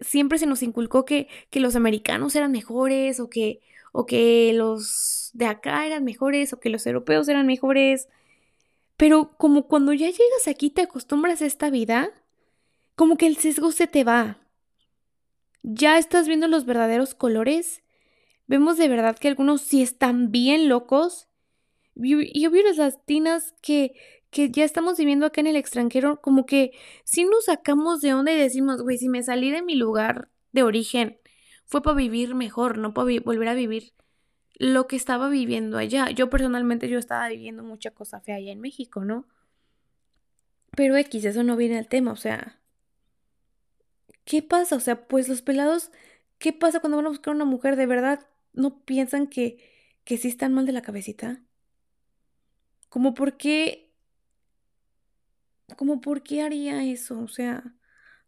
siempre 0.01 0.39
se 0.39 0.47
nos 0.47 0.63
inculcó 0.63 1.05
que, 1.07 1.29
que 1.51 1.61
los 1.61 1.77
americanos 1.77 2.37
eran 2.37 2.53
mejores 2.53 3.21
o 3.21 3.31
que, 3.31 3.63
o 3.93 4.07
que 4.07 4.53
los 4.55 5.31
de 5.35 5.47
acá 5.47 5.87
eran 5.87 6.05
mejores 6.05 6.53
o 6.53 6.61
que 6.61 6.71
los 6.71 6.87
europeos 6.87 7.29
eran 7.29 7.47
mejores. 7.47 8.09
Pero 8.97 9.37
como 9.39 9.69
cuando 9.69 9.93
ya 9.95 10.09
llegas 10.09 10.49
aquí 10.49 10.71
te 10.71 10.83
acostumbras 10.83 11.43
a 11.43 11.47
esta 11.47 11.71
vida, 11.71 12.11
como 12.97 13.17
que 13.19 13.27
el 13.29 13.37
sesgo 13.39 13.73
se 13.73 13.87
te 13.89 14.05
va. 14.05 14.39
Ya 15.67 15.97
estás 15.97 16.29
viendo 16.29 16.47
los 16.47 16.67
verdaderos 16.67 17.15
colores. 17.15 17.83
Vemos 18.47 18.77
de 18.77 18.87
verdad 18.87 19.17
que 19.17 19.29
algunos 19.29 19.63
sí 19.63 19.81
están 19.81 20.31
bien 20.31 20.69
locos. 20.69 21.27
Y 21.97 22.47
obvio 22.47 22.63
las 22.65 22.77
latinas 22.77 23.55
que, 23.63 23.95
que 24.29 24.51
ya 24.51 24.63
estamos 24.63 24.99
viviendo 24.99 25.25
acá 25.25 25.41
en 25.41 25.47
el 25.47 25.57
extranjero, 25.57 26.21
como 26.21 26.45
que 26.45 26.73
si 27.05 27.25
nos 27.25 27.47
sacamos 27.47 28.03
de 28.03 28.13
onda 28.13 28.31
y 28.31 28.37
decimos, 28.37 28.83
güey, 28.83 28.99
si 28.99 29.09
me 29.09 29.23
salí 29.23 29.51
de 29.51 29.63
mi 29.63 29.75
lugar 29.75 30.29
de 30.53 30.65
origen, 30.65 31.19
fue 31.65 31.83
para 31.83 31.97
vivir 31.97 32.35
mejor, 32.35 32.77
no 32.77 32.93
para 32.93 33.19
volver 33.25 33.49
a 33.49 33.55
vivir 33.55 33.95
lo 34.57 34.87
que 34.87 34.97
estaba 34.97 35.31
viviendo 35.31 35.79
allá. 35.79 36.11
Yo 36.11 36.29
personalmente 36.29 36.91
yo 36.91 36.99
estaba 36.99 37.27
viviendo 37.29 37.63
mucha 37.63 37.91
cosa 37.91 38.21
fea 38.21 38.37
allá 38.37 38.53
en 38.53 38.61
México, 38.61 39.03
¿no? 39.03 39.27
Pero 40.77 40.95
X, 40.99 41.25
eso 41.25 41.43
no 41.43 41.57
viene 41.57 41.79
al 41.79 41.89
tema, 41.89 42.13
o 42.13 42.17
sea, 42.17 42.61
¿qué 44.25 44.43
pasa? 44.43 44.77
O 44.77 44.81
sea, 44.81 45.07
pues 45.09 45.29
los 45.29 45.43
pelados, 45.43 45.91
¿qué 46.39 46.53
pasa 46.53 46.81
cuando 46.81 46.97
van 46.99 47.07
a 47.07 47.11
buscar 47.11 47.35
una 47.35 47.45
mujer? 47.45 47.77
¿De 47.77 47.87
verdad 47.87 48.27
no 48.53 48.85
piensan 48.85 49.27
que, 49.29 49.59
que 50.05 50.19
sí 50.19 50.29
están 50.29 50.53
mal 50.55 50.67
de 50.67 50.73
la 50.73 50.83
cabecita? 50.83 51.43
Como 52.89 53.13
por 53.15 53.37
qué 53.37 53.91
como 55.77 56.01
por 56.01 56.23
qué 56.23 56.43
haría 56.43 56.85
eso, 56.85 57.19
o 57.21 57.29
sea, 57.29 57.75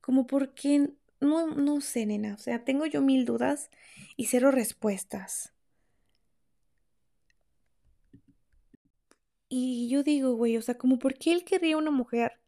como 0.01 0.27
por 0.27 0.55
qué, 0.55 0.91
no, 1.21 1.47
no 1.49 1.81
sé, 1.81 2.07
nena, 2.07 2.35
o 2.35 2.39
sea, 2.39 2.65
tengo 2.65 2.87
yo 2.87 3.03
mil 3.03 3.25
dudas 3.25 3.71
y 4.17 4.27
cero 4.27 4.51
respuestas. 4.51 5.53
Y 9.49 9.89
yo 9.89 10.03
digo, 10.03 10.35
güey, 10.35 10.57
o 10.57 10.63
sea, 10.63 10.77
como 10.79 10.99
por 10.99 11.15
qué 11.15 11.33
él 11.33 11.45
querría 11.45 11.77
una 11.77 11.91
mujer 11.91 12.41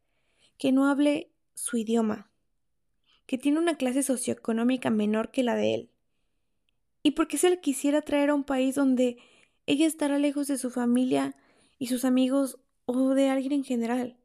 que 0.58 0.72
no 0.72 0.88
hable 0.90 1.32
su 1.54 1.76
idioma, 1.78 2.27
que 3.28 3.36
tiene 3.36 3.58
una 3.58 3.76
clase 3.76 4.02
socioeconómica 4.02 4.88
menor 4.88 5.30
que 5.30 5.42
la 5.42 5.54
de 5.54 5.74
él. 5.74 5.90
¿Y 7.02 7.10
por 7.10 7.28
qué 7.28 7.36
se 7.36 7.50
le 7.50 7.60
quisiera 7.60 8.00
traer 8.00 8.30
a 8.30 8.34
un 8.34 8.42
país 8.42 8.74
donde 8.74 9.18
ella 9.66 9.86
estará 9.86 10.18
lejos 10.18 10.46
de 10.46 10.56
su 10.56 10.70
familia 10.70 11.36
y 11.78 11.88
sus 11.88 12.06
amigos 12.06 12.58
o 12.86 13.12
de 13.12 13.28
alguien 13.28 13.52
en 13.52 13.64
general? 13.64 14.16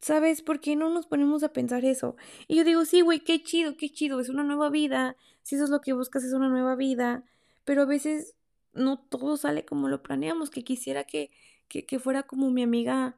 ¿Sabes? 0.00 0.42
¿Por 0.42 0.60
qué 0.60 0.74
no 0.74 0.90
nos 0.90 1.06
ponemos 1.06 1.44
a 1.44 1.52
pensar 1.52 1.84
eso? 1.84 2.16
Y 2.48 2.56
yo 2.56 2.64
digo, 2.64 2.84
sí, 2.84 3.02
güey, 3.02 3.20
qué 3.20 3.40
chido, 3.40 3.76
qué 3.76 3.88
chido, 3.88 4.18
es 4.18 4.28
una 4.28 4.42
nueva 4.42 4.68
vida. 4.68 5.16
Si 5.44 5.54
eso 5.54 5.62
es 5.62 5.70
lo 5.70 5.80
que 5.80 5.92
buscas, 5.92 6.24
es 6.24 6.32
una 6.32 6.48
nueva 6.48 6.74
vida. 6.74 7.22
Pero 7.64 7.82
a 7.82 7.86
veces 7.86 8.34
no 8.72 8.98
todo 8.98 9.36
sale 9.36 9.64
como 9.64 9.88
lo 9.88 10.02
planeamos, 10.02 10.50
que 10.50 10.64
quisiera 10.64 11.04
que, 11.04 11.30
que, 11.68 11.86
que 11.86 12.00
fuera 12.00 12.24
como 12.24 12.50
mi 12.50 12.64
amiga. 12.64 13.16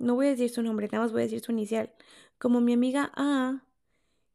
No 0.00 0.16
voy 0.16 0.26
a 0.26 0.30
decir 0.30 0.50
su 0.50 0.62
nombre, 0.62 0.88
nada 0.90 1.04
más 1.04 1.12
voy 1.12 1.22
a 1.22 1.24
decir 1.24 1.40
su 1.40 1.52
inicial. 1.52 1.92
Como 2.38 2.60
mi 2.60 2.72
amiga 2.72 3.12
A, 3.14 3.64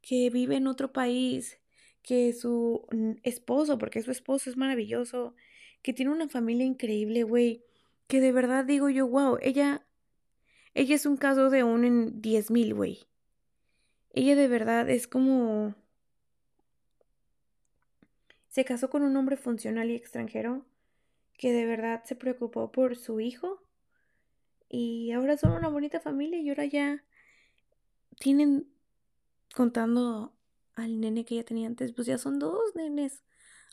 que 0.01 0.29
vive 0.29 0.55
en 0.55 0.67
otro 0.67 0.93
país, 0.93 1.59
que 2.01 2.31
su 2.31 2.87
esposo, 3.23 3.77
porque 3.77 4.01
su 4.01 4.11
esposo 4.11 4.49
es 4.49 4.55
maravilloso, 4.55 5.35
que 5.81 5.91
tiene 5.91 6.11
una 6.11 6.29
familia 6.29 6.65
increíble, 6.65 7.23
güey. 7.23 7.65
Que 8.07 8.21
de 8.21 8.31
verdad 8.31 8.63
digo 8.63 8.89
yo, 8.89 9.07
wow, 9.07 9.37
ella 9.41 9.85
ella 10.75 10.95
es 10.95 11.05
un 11.05 11.15
caso 11.15 11.49
de 11.49 11.63
un 11.63 11.85
en 11.85 12.21
diez 12.21 12.51
mil, 12.51 12.73
güey. 12.73 13.07
Ella 14.13 14.35
de 14.35 14.49
verdad 14.49 14.89
es 14.89 15.07
como... 15.07 15.73
Se 18.49 18.65
casó 18.65 18.89
con 18.89 19.01
un 19.03 19.15
hombre 19.15 19.37
funcional 19.37 19.89
y 19.89 19.95
extranjero 19.95 20.65
que 21.37 21.53
de 21.53 21.65
verdad 21.65 22.03
se 22.03 22.15
preocupó 22.15 22.73
por 22.73 22.97
su 22.97 23.21
hijo. 23.21 23.64
Y 24.69 25.11
ahora 25.11 25.37
son 25.37 25.51
una 25.51 25.69
bonita 25.69 25.99
familia 25.99 26.39
y 26.39 26.49
ahora 26.49 26.65
ya 26.65 27.03
tienen, 28.19 28.67
contando 29.55 30.33
al 30.75 30.99
nene 30.99 31.25
que 31.25 31.35
ya 31.35 31.43
tenía 31.43 31.67
antes, 31.67 31.93
pues 31.93 32.07
ya 32.07 32.17
son 32.17 32.39
dos 32.39 32.75
nenes 32.75 33.23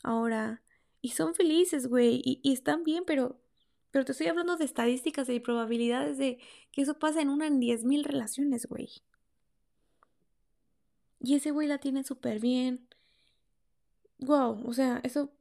ahora. 0.03 0.61
Y 1.01 1.09
son 1.09 1.35
felices, 1.35 1.87
güey. 1.87 2.21
Y, 2.23 2.53
están 2.53 2.83
bien, 2.83 3.03
pero 3.05 3.39
pero 3.91 4.05
te 4.05 4.13
estoy 4.13 4.27
hablando 4.27 4.57
de 4.57 4.65
estadísticas 4.65 5.29
y 5.29 5.39
probabilidades 5.39 6.17
de 6.17 6.39
que 6.71 6.81
eso 6.81 6.97
pasa 6.97 7.21
en 7.21 7.29
una 7.29 7.45
en 7.45 7.59
10.000 7.59 8.03
relaciones, 8.03 8.65
güey. 8.65 8.89
Y 11.19 11.35
ese 11.35 11.51
güey 11.51 11.67
la 11.67 11.77
tiene 11.77 12.03
súper 12.03 12.39
bien. 12.39 12.87
Wow, 14.19 14.67
o 14.67 14.73
sea, 14.73 14.99
eso. 15.03 15.31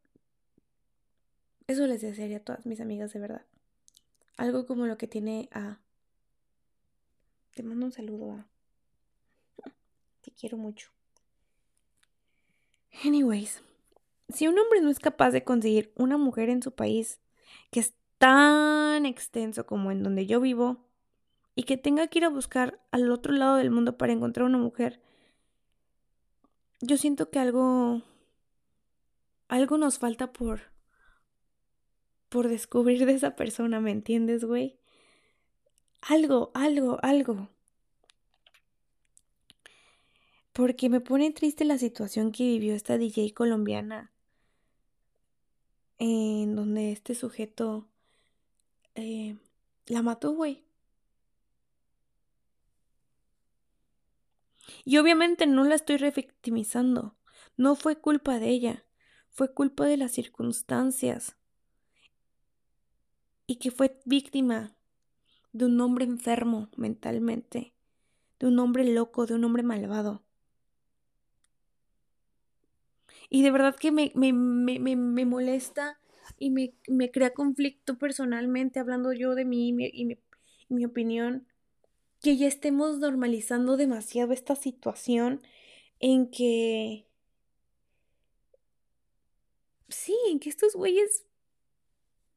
Eso 1.66 1.86
les 1.86 2.02
desearía 2.02 2.38
a 2.38 2.40
todas 2.40 2.66
mis 2.66 2.80
amigas 2.80 3.12
de 3.14 3.20
verdad. 3.20 3.46
Algo 4.36 4.66
como 4.66 4.86
lo 4.86 4.98
que 4.98 5.06
tiene 5.06 5.48
a. 5.52 5.78
Te 7.54 7.62
mando 7.62 7.86
un 7.86 7.92
saludo 7.92 8.32
a. 8.32 8.46
Te 10.20 10.30
quiero 10.30 10.56
mucho. 10.56 10.90
Anyways, 13.04 13.62
si 14.28 14.48
un 14.48 14.58
hombre 14.58 14.80
no 14.80 14.90
es 14.90 14.98
capaz 14.98 15.30
de 15.30 15.44
conseguir 15.44 15.92
una 15.96 16.16
mujer 16.16 16.48
en 16.48 16.62
su 16.62 16.72
país 16.72 17.20
que 17.70 17.80
es 17.80 17.94
tan 18.18 19.04
extenso 19.06 19.66
como 19.66 19.90
en 19.90 20.02
donde 20.02 20.26
yo 20.26 20.40
vivo 20.40 20.78
y 21.54 21.64
que 21.64 21.76
tenga 21.76 22.06
que 22.06 22.20
ir 22.20 22.24
a 22.24 22.30
buscar 22.30 22.80
al 22.90 23.10
otro 23.10 23.32
lado 23.32 23.56
del 23.56 23.70
mundo 23.70 23.98
para 23.98 24.12
encontrar 24.12 24.46
una 24.46 24.58
mujer, 24.58 25.00
yo 26.80 26.96
siento 26.96 27.30
que 27.30 27.38
algo 27.38 28.02
algo 29.48 29.76
nos 29.76 29.98
falta 29.98 30.32
por 30.32 30.71
por 32.32 32.48
descubrir 32.48 33.04
de 33.04 33.12
esa 33.12 33.36
persona, 33.36 33.78
¿me 33.80 33.90
entiendes, 33.90 34.42
güey? 34.44 34.78
Algo, 36.00 36.50
algo, 36.54 36.98
algo. 37.02 37.50
Porque 40.54 40.88
me 40.88 41.00
pone 41.00 41.30
triste 41.32 41.66
la 41.66 41.76
situación 41.76 42.32
que 42.32 42.44
vivió 42.44 42.74
esta 42.74 42.96
DJ 42.96 43.34
colombiana 43.34 44.12
en 45.98 46.56
donde 46.56 46.90
este 46.90 47.14
sujeto 47.14 47.86
eh, 48.94 49.36
la 49.86 50.00
mató, 50.00 50.32
güey. 50.32 50.64
Y 54.86 54.96
obviamente 54.96 55.46
no 55.46 55.64
la 55.64 55.74
estoy 55.74 55.98
revictimizando. 55.98 57.14
No 57.58 57.76
fue 57.76 58.00
culpa 58.00 58.38
de 58.38 58.48
ella, 58.48 58.84
fue 59.28 59.52
culpa 59.52 59.84
de 59.84 59.98
las 59.98 60.12
circunstancias. 60.12 61.36
Y 63.46 63.56
que 63.56 63.70
fue 63.70 64.00
víctima 64.04 64.74
de 65.52 65.66
un 65.66 65.80
hombre 65.80 66.04
enfermo 66.04 66.68
mentalmente, 66.76 67.72
de 68.38 68.46
un 68.46 68.58
hombre 68.58 68.84
loco, 68.84 69.26
de 69.26 69.34
un 69.34 69.44
hombre 69.44 69.62
malvado. 69.62 70.22
Y 73.28 73.42
de 73.42 73.50
verdad 73.50 73.76
que 73.76 73.92
me, 73.92 74.12
me, 74.14 74.32
me, 74.32 74.78
me 74.78 75.24
molesta 75.24 75.98
y 76.38 76.50
me, 76.50 77.10
crea 77.10 77.32
conflicto 77.32 77.98
personalmente, 77.98 78.80
hablando 78.80 79.12
yo 79.12 79.34
de 79.34 79.44
mí 79.44 79.68
y 79.68 79.72
mi, 79.72 80.18
mi 80.68 80.84
opinión, 80.84 81.46
que 82.20 82.36
ya 82.36 82.46
estemos 82.46 82.98
normalizando 82.98 83.76
demasiado 83.76 84.32
esta 84.32 84.56
situación 84.56 85.42
en 86.00 86.30
que... 86.30 87.06
Sí, 89.88 90.16
en 90.30 90.40
que 90.40 90.48
estos 90.48 90.74
güeyes 90.74 91.26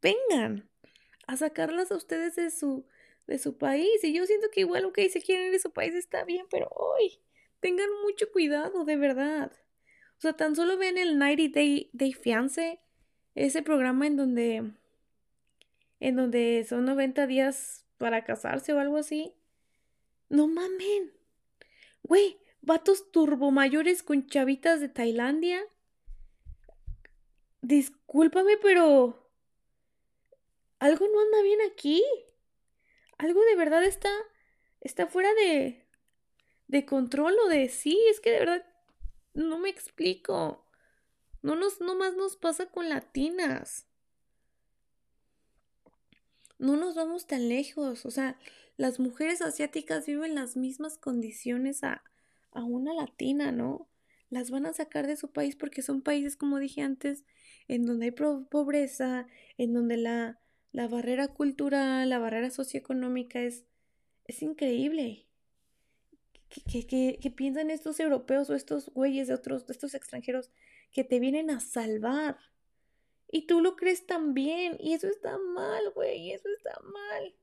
vengan 0.02 0.70
a 1.28 1.38
sacarlas 1.38 1.92
a 1.92 1.96
ustedes 1.96 2.36
de 2.36 2.52
su, 2.52 2.86
de 3.28 3.38
su 3.38 3.58
país. 3.58 4.04
Y 4.04 4.14
yo 4.14 4.26
siento 4.26 4.48
que 4.52 4.62
igual 4.62 4.92
que 4.94 5.10
se 5.10 5.22
quieren 5.22 5.52
de 5.52 5.60
su 5.60 5.72
país 5.72 5.94
está 5.96 6.24
bien, 6.24 6.46
pero 6.50 6.70
hoy 6.76 7.20
tengan 7.60 7.90
mucho 8.04 8.32
cuidado, 8.32 8.86
de 8.86 8.96
verdad. 8.96 9.52
O 10.18 10.22
sea, 10.22 10.34
tan 10.34 10.56
solo 10.56 10.78
ven 10.78 10.98
el 10.98 11.18
90 11.18 11.60
Day, 11.60 11.90
Day 11.94 12.14
Fiance, 12.14 12.80
ese 13.34 13.62
programa 13.62 14.08
en 14.08 14.16
donde, 14.16 14.72
en 16.00 16.16
donde 16.16 16.66
son 16.68 16.86
90 16.86 17.28
días 17.28 17.86
para 17.98 18.24
casarse 18.24 18.74
o 18.74 18.80
algo 18.80 18.98
así. 18.98 19.34
No 20.30 20.48
mamen. 20.48 21.14
Güey, 22.04 22.38
vatos 22.62 23.12
turbomayores 23.12 24.04
con 24.04 24.28
chavitas 24.28 24.80
de 24.80 24.90
Tailandia. 24.90 25.60
Discúlpame, 27.62 28.58
pero... 28.62 29.25
Algo 30.86 31.08
no 31.08 31.20
anda 31.20 31.42
bien 31.42 31.60
aquí. 31.62 32.04
Algo 33.18 33.44
de 33.44 33.56
verdad 33.56 33.84
está... 33.84 34.12
Está 34.82 35.08
fuera 35.08 35.34
de... 35.34 35.84
De 36.68 36.86
control 36.86 37.34
o 37.44 37.48
de... 37.48 37.70
Sí, 37.70 38.00
es 38.12 38.20
que 38.20 38.30
de 38.30 38.38
verdad... 38.38 38.66
No 39.34 39.58
me 39.58 39.70
explico. 39.70 40.64
No 41.42 41.56
nos... 41.56 41.82
No 41.82 41.96
más 41.96 42.16
nos 42.16 42.38
pasa 42.38 42.68
con 42.68 42.88
latinas. 42.88 43.88
No 46.60 46.78
nos 46.78 46.94
vamos 46.94 47.26
tan 47.26 47.50
lejos. 47.50 48.06
O 48.06 48.12
sea, 48.12 48.38
las 48.78 49.00
mujeres 49.00 49.42
asiáticas 49.42 50.06
viven 50.06 50.36
las 50.36 50.56
mismas 50.56 51.00
condiciones 51.00 51.84
a, 51.84 52.04
a 52.52 52.64
una 52.64 52.94
latina, 52.94 53.52
¿no? 53.52 53.90
Las 54.30 54.52
van 54.52 54.68
a 54.68 54.74
sacar 54.74 55.08
de 55.08 55.18
su 55.18 55.32
país 55.32 55.56
porque 55.56 55.82
son 55.82 56.04
países, 56.04 56.36
como 56.36 56.60
dije 56.60 56.84
antes, 56.84 57.26
en 57.68 57.88
donde 57.88 58.06
hay 58.06 58.12
pobreza, 58.12 59.26
en 59.58 59.74
donde 59.74 59.98
la, 59.98 60.40
la 60.76 60.88
barrera 60.88 61.28
cultural, 61.28 62.10
la 62.10 62.20
barrera 62.20 62.50
socioeconómica 62.52 63.42
es, 63.42 63.66
es 64.26 64.42
increíble. 64.42 65.26
¿Qué, 66.50 67.34
piensan 67.36 67.70
estos 67.72 68.00
europeos 68.00 68.50
o 68.50 68.56
estos 68.56 68.90
güeyes 68.94 69.28
de 69.28 69.34
otros, 69.34 69.66
de 69.66 69.74
estos 69.74 69.94
extranjeros 69.94 70.52
que 70.92 71.04
te 71.04 71.20
vienen 71.20 71.50
a 71.50 71.60
salvar? 71.60 72.38
Y 73.32 73.48
tú 73.48 73.62
lo 73.62 73.76
crees 73.76 74.06
también. 74.06 74.78
Y 74.80 74.94
eso 74.94 75.08
está 75.08 75.38
mal, 75.38 75.92
güey. 75.94 76.32
Eso 76.32 76.48
está 76.56 76.80
mal 76.82 77.34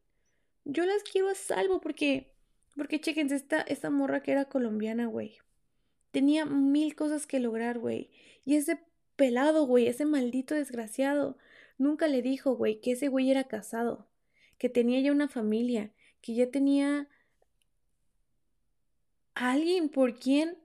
yo 0.65 0.87
las 0.87 1.03
quiero 1.03 1.29
a 1.29 1.35
salvo 1.35 1.81
porque, 1.81 2.33
porque 2.77 3.01
chequense, 3.01 3.35
esta, 3.35 3.61
esta 3.63 3.91
morra 3.91 4.23
que 4.23 4.33
era 4.33 4.47
colombiana, 4.47 5.07
güey. 5.07 5.39
Tenía 6.11 6.45
mil 6.45 6.95
cosas 6.95 7.27
que 7.27 7.41
lograr, 7.41 7.79
güey. 7.79 8.11
Y 8.45 8.57
ese 8.57 8.79
pelado, 9.17 9.67
güey, 9.67 9.87
ese 9.87 10.05
maldito 10.05 10.55
desgraciado, 10.55 11.37
nunca 11.83 12.09
le 12.09 12.23
dijo, 12.23 12.57
güey, 12.57 12.81
que 12.81 12.93
ese 12.93 13.09
güey 13.09 13.31
era 13.31 13.45
casado, 13.45 14.09
que 14.59 14.69
tenía 14.69 15.01
ya 15.01 15.13
una 15.13 15.29
familia, 15.29 15.93
que 16.21 16.35
ya 16.35 16.51
tenía 16.51 17.09
alguien 19.35 19.89
por 19.89 20.19
quien... 20.19 20.59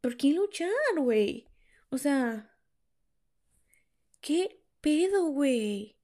¿Por 0.00 0.16
quién 0.16 0.36
luchar, 0.36 0.70
güey? 0.96 1.46
O 1.90 1.98
sea... 1.98 2.56
¿Qué 4.20 4.60
pedo, 4.80 5.26
güey? 5.26 5.96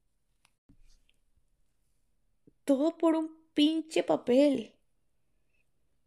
Todo 2.64 2.96
por 2.96 3.14
un 3.14 3.36
pinche 3.54 4.02
papel. 4.02 4.74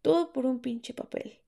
Todo 0.01 0.33
por 0.33 0.45
un 0.45 0.59
pinche 0.59 0.93
papel. 0.93 1.39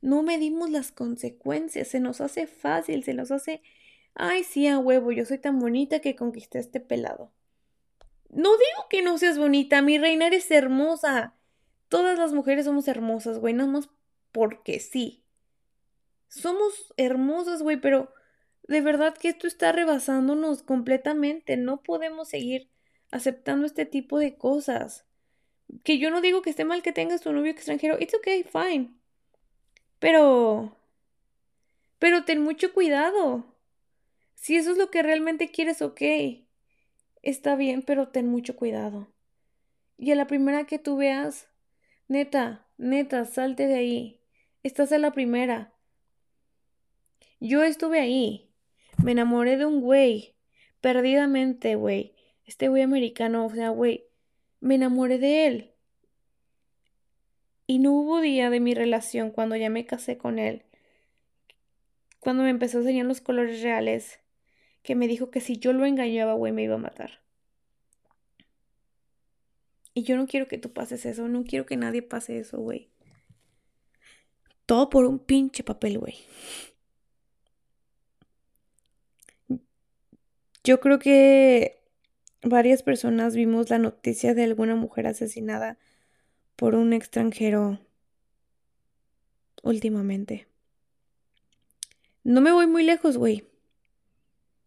No 0.00 0.22
medimos 0.22 0.70
las 0.70 0.92
consecuencias, 0.92 1.88
se 1.88 2.00
nos 2.00 2.20
hace 2.20 2.46
fácil, 2.46 3.02
se 3.02 3.14
nos 3.14 3.30
hace, 3.30 3.62
ay, 4.18 4.44
sí, 4.44 4.66
a 4.66 4.78
huevo, 4.78 5.12
yo 5.12 5.24
soy 5.24 5.38
tan 5.38 5.58
bonita 5.58 6.00
que 6.00 6.16
conquisté 6.16 6.58
este 6.58 6.80
pelado. 6.80 7.32
No 8.28 8.50
digo 8.50 8.88
que 8.90 9.00
no 9.02 9.16
seas 9.16 9.38
bonita, 9.38 9.80
mi 9.80 9.96
reina 9.96 10.26
eres 10.26 10.50
hermosa. 10.50 11.34
Todas 11.88 12.18
las 12.18 12.34
mujeres 12.34 12.66
somos 12.66 12.86
hermosas, 12.88 13.38
güey, 13.38 13.54
nada 13.54 13.70
más 13.70 13.88
porque 14.32 14.80
sí. 14.80 15.24
Somos 16.28 16.92
hermosas, 16.96 17.62
güey, 17.62 17.80
pero 17.80 18.12
de 18.64 18.82
verdad 18.82 19.16
que 19.16 19.28
esto 19.28 19.46
está 19.46 19.72
rebasándonos 19.72 20.62
completamente. 20.62 21.56
No 21.56 21.82
podemos 21.82 22.28
seguir 22.28 22.68
aceptando 23.10 23.66
este 23.66 23.86
tipo 23.86 24.18
de 24.18 24.36
cosas. 24.36 25.06
Que 25.84 25.98
yo 25.98 26.10
no 26.10 26.20
digo 26.20 26.42
que 26.42 26.50
esté 26.50 26.64
mal 26.64 26.82
que 26.82 26.92
tengas 26.92 27.22
tu 27.22 27.32
novio 27.32 27.50
extranjero. 27.50 27.96
It's 27.98 28.14
okay, 28.14 28.42
fine. 28.44 28.94
Pero... 29.98 30.76
Pero 31.98 32.24
ten 32.24 32.42
mucho 32.42 32.72
cuidado. 32.74 33.46
Si 34.40 34.56
eso 34.56 34.72
es 34.72 34.78
lo 34.78 34.90
que 34.90 35.02
realmente 35.02 35.50
quieres, 35.50 35.82
ok. 35.82 36.02
Está 37.22 37.56
bien, 37.56 37.82
pero 37.82 38.08
ten 38.08 38.28
mucho 38.28 38.56
cuidado. 38.56 39.08
Y 39.96 40.12
a 40.12 40.14
la 40.14 40.26
primera 40.26 40.64
que 40.64 40.78
tú 40.78 40.96
veas, 40.96 41.48
neta, 42.06 42.66
neta, 42.76 43.24
salte 43.24 43.66
de 43.66 43.74
ahí. 43.74 44.20
Estás 44.62 44.92
a 44.92 44.98
la 44.98 45.12
primera. 45.12 45.74
Yo 47.40 47.62
estuve 47.62 48.00
ahí. 48.00 48.50
Me 49.02 49.12
enamoré 49.12 49.56
de 49.56 49.66
un 49.66 49.80
güey. 49.80 50.34
Perdidamente, 50.80 51.74
güey 51.74 52.14
este 52.48 52.68
güey 52.68 52.80
americano, 52.82 53.44
o 53.44 53.50
sea, 53.50 53.68
güey, 53.68 54.06
me 54.60 54.76
enamoré 54.76 55.18
de 55.18 55.46
él. 55.46 55.70
Y 57.66 57.78
no 57.78 57.92
hubo 57.92 58.22
día 58.22 58.48
de 58.48 58.58
mi 58.58 58.72
relación 58.72 59.30
cuando 59.30 59.54
ya 59.54 59.68
me 59.68 59.84
casé 59.84 60.16
con 60.16 60.38
él, 60.38 60.64
cuando 62.20 62.42
me 62.42 62.48
empezó 62.48 62.78
a 62.78 62.80
enseñar 62.80 63.04
los 63.04 63.20
colores 63.20 63.60
reales, 63.60 64.18
que 64.82 64.94
me 64.94 65.08
dijo 65.08 65.30
que 65.30 65.40
si 65.40 65.58
yo 65.58 65.72
lo 65.72 65.84
engañaba, 65.84 66.34
güey, 66.34 66.52
me 66.52 66.62
iba 66.62 66.76
a 66.76 66.78
matar. 66.78 67.20
Y 69.94 70.04
yo 70.04 70.16
no 70.16 70.26
quiero 70.26 70.46
que 70.46 70.58
tú 70.58 70.72
pases 70.72 71.04
eso, 71.06 71.26
no 71.28 71.42
quiero 71.42 71.66
que 71.66 71.76
nadie 71.76 72.02
pase 72.02 72.38
eso, 72.38 72.58
güey. 72.58 72.88
Todo 74.64 74.90
por 74.90 75.06
un 75.06 75.18
pinche 75.18 75.64
papel, 75.64 75.98
güey. 75.98 76.14
Yo 80.62 80.78
creo 80.78 80.98
que 80.98 81.80
varias 82.42 82.82
personas 82.82 83.34
vimos 83.34 83.70
la 83.70 83.78
noticia 83.78 84.34
de 84.34 84.44
alguna 84.44 84.76
mujer 84.76 85.06
asesinada 85.06 85.78
por 86.54 86.74
un 86.74 86.92
extranjero 86.92 87.80
últimamente. 89.62 90.46
No 92.22 92.40
me 92.40 92.52
voy 92.52 92.66
muy 92.66 92.84
lejos, 92.84 93.16
güey. 93.16 93.47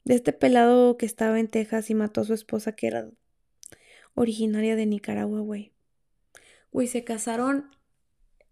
De 0.04 0.16
este 0.16 0.34
pelado 0.34 0.98
que 0.98 1.06
estaba 1.06 1.40
en 1.40 1.48
Texas 1.48 1.90
y 1.90 1.96
mató 1.96 2.22
a 2.22 2.26
su 2.26 2.34
esposa 2.34 2.74
que 2.74 2.88
era 2.88 3.10
originaria 4.16 4.76
de 4.76 4.86
Nicaragua, 4.86 5.40
güey. 5.42 5.74
Güey, 6.72 6.88
se 6.88 7.04
casaron 7.04 7.76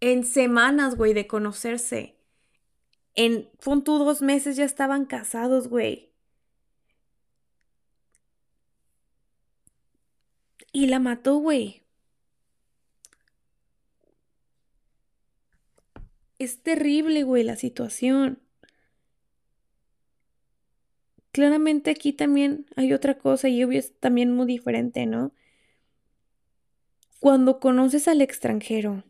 en 0.00 0.24
semanas, 0.24 0.96
güey, 0.96 1.14
de 1.14 1.26
conocerse. 1.26 2.16
En 3.14 3.50
punto 3.62 3.98
dos 3.98 4.22
meses 4.22 4.56
ya 4.56 4.64
estaban 4.64 5.04
casados, 5.04 5.68
güey. 5.68 6.10
Y 10.72 10.86
la 10.86 11.00
mató, 11.00 11.36
güey. 11.36 11.82
Es 16.38 16.62
terrible, 16.62 17.22
güey, 17.24 17.42
la 17.44 17.56
situación. 17.56 18.40
Claramente 21.32 21.90
aquí 21.90 22.12
también 22.12 22.66
hay 22.76 22.92
otra 22.92 23.18
cosa 23.18 23.48
y 23.48 23.62
obvio 23.62 23.78
es 23.78 23.92
también 23.98 24.34
muy 24.34 24.46
diferente, 24.46 25.06
¿no? 25.06 25.32
Cuando 27.20 27.60
conoces 27.60 28.08
al 28.08 28.20
extranjero 28.20 29.04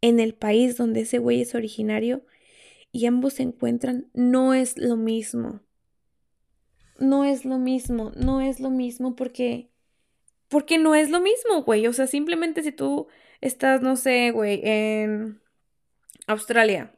en 0.00 0.20
el 0.20 0.34
país 0.34 0.76
donde 0.76 1.00
ese 1.00 1.18
güey 1.18 1.40
es 1.40 1.54
originario 1.54 2.24
y 2.92 3.06
ambos 3.06 3.34
se 3.34 3.42
encuentran, 3.42 4.10
no 4.12 4.54
es 4.54 4.76
lo 4.78 4.96
mismo. 4.96 5.60
No 6.98 7.24
es 7.24 7.44
lo 7.44 7.58
mismo, 7.58 8.12
no 8.14 8.40
es 8.40 8.60
lo 8.60 8.70
mismo 8.70 9.16
porque 9.16 9.70
porque 10.48 10.78
no 10.78 10.94
es 10.94 11.10
lo 11.10 11.20
mismo, 11.20 11.62
güey. 11.64 11.86
O 11.88 11.92
sea, 11.92 12.06
simplemente 12.06 12.62
si 12.62 12.70
tú 12.70 13.08
estás, 13.40 13.82
no 13.82 13.96
sé, 13.96 14.30
güey, 14.30 14.60
en 14.62 15.40
Australia. 16.28 16.94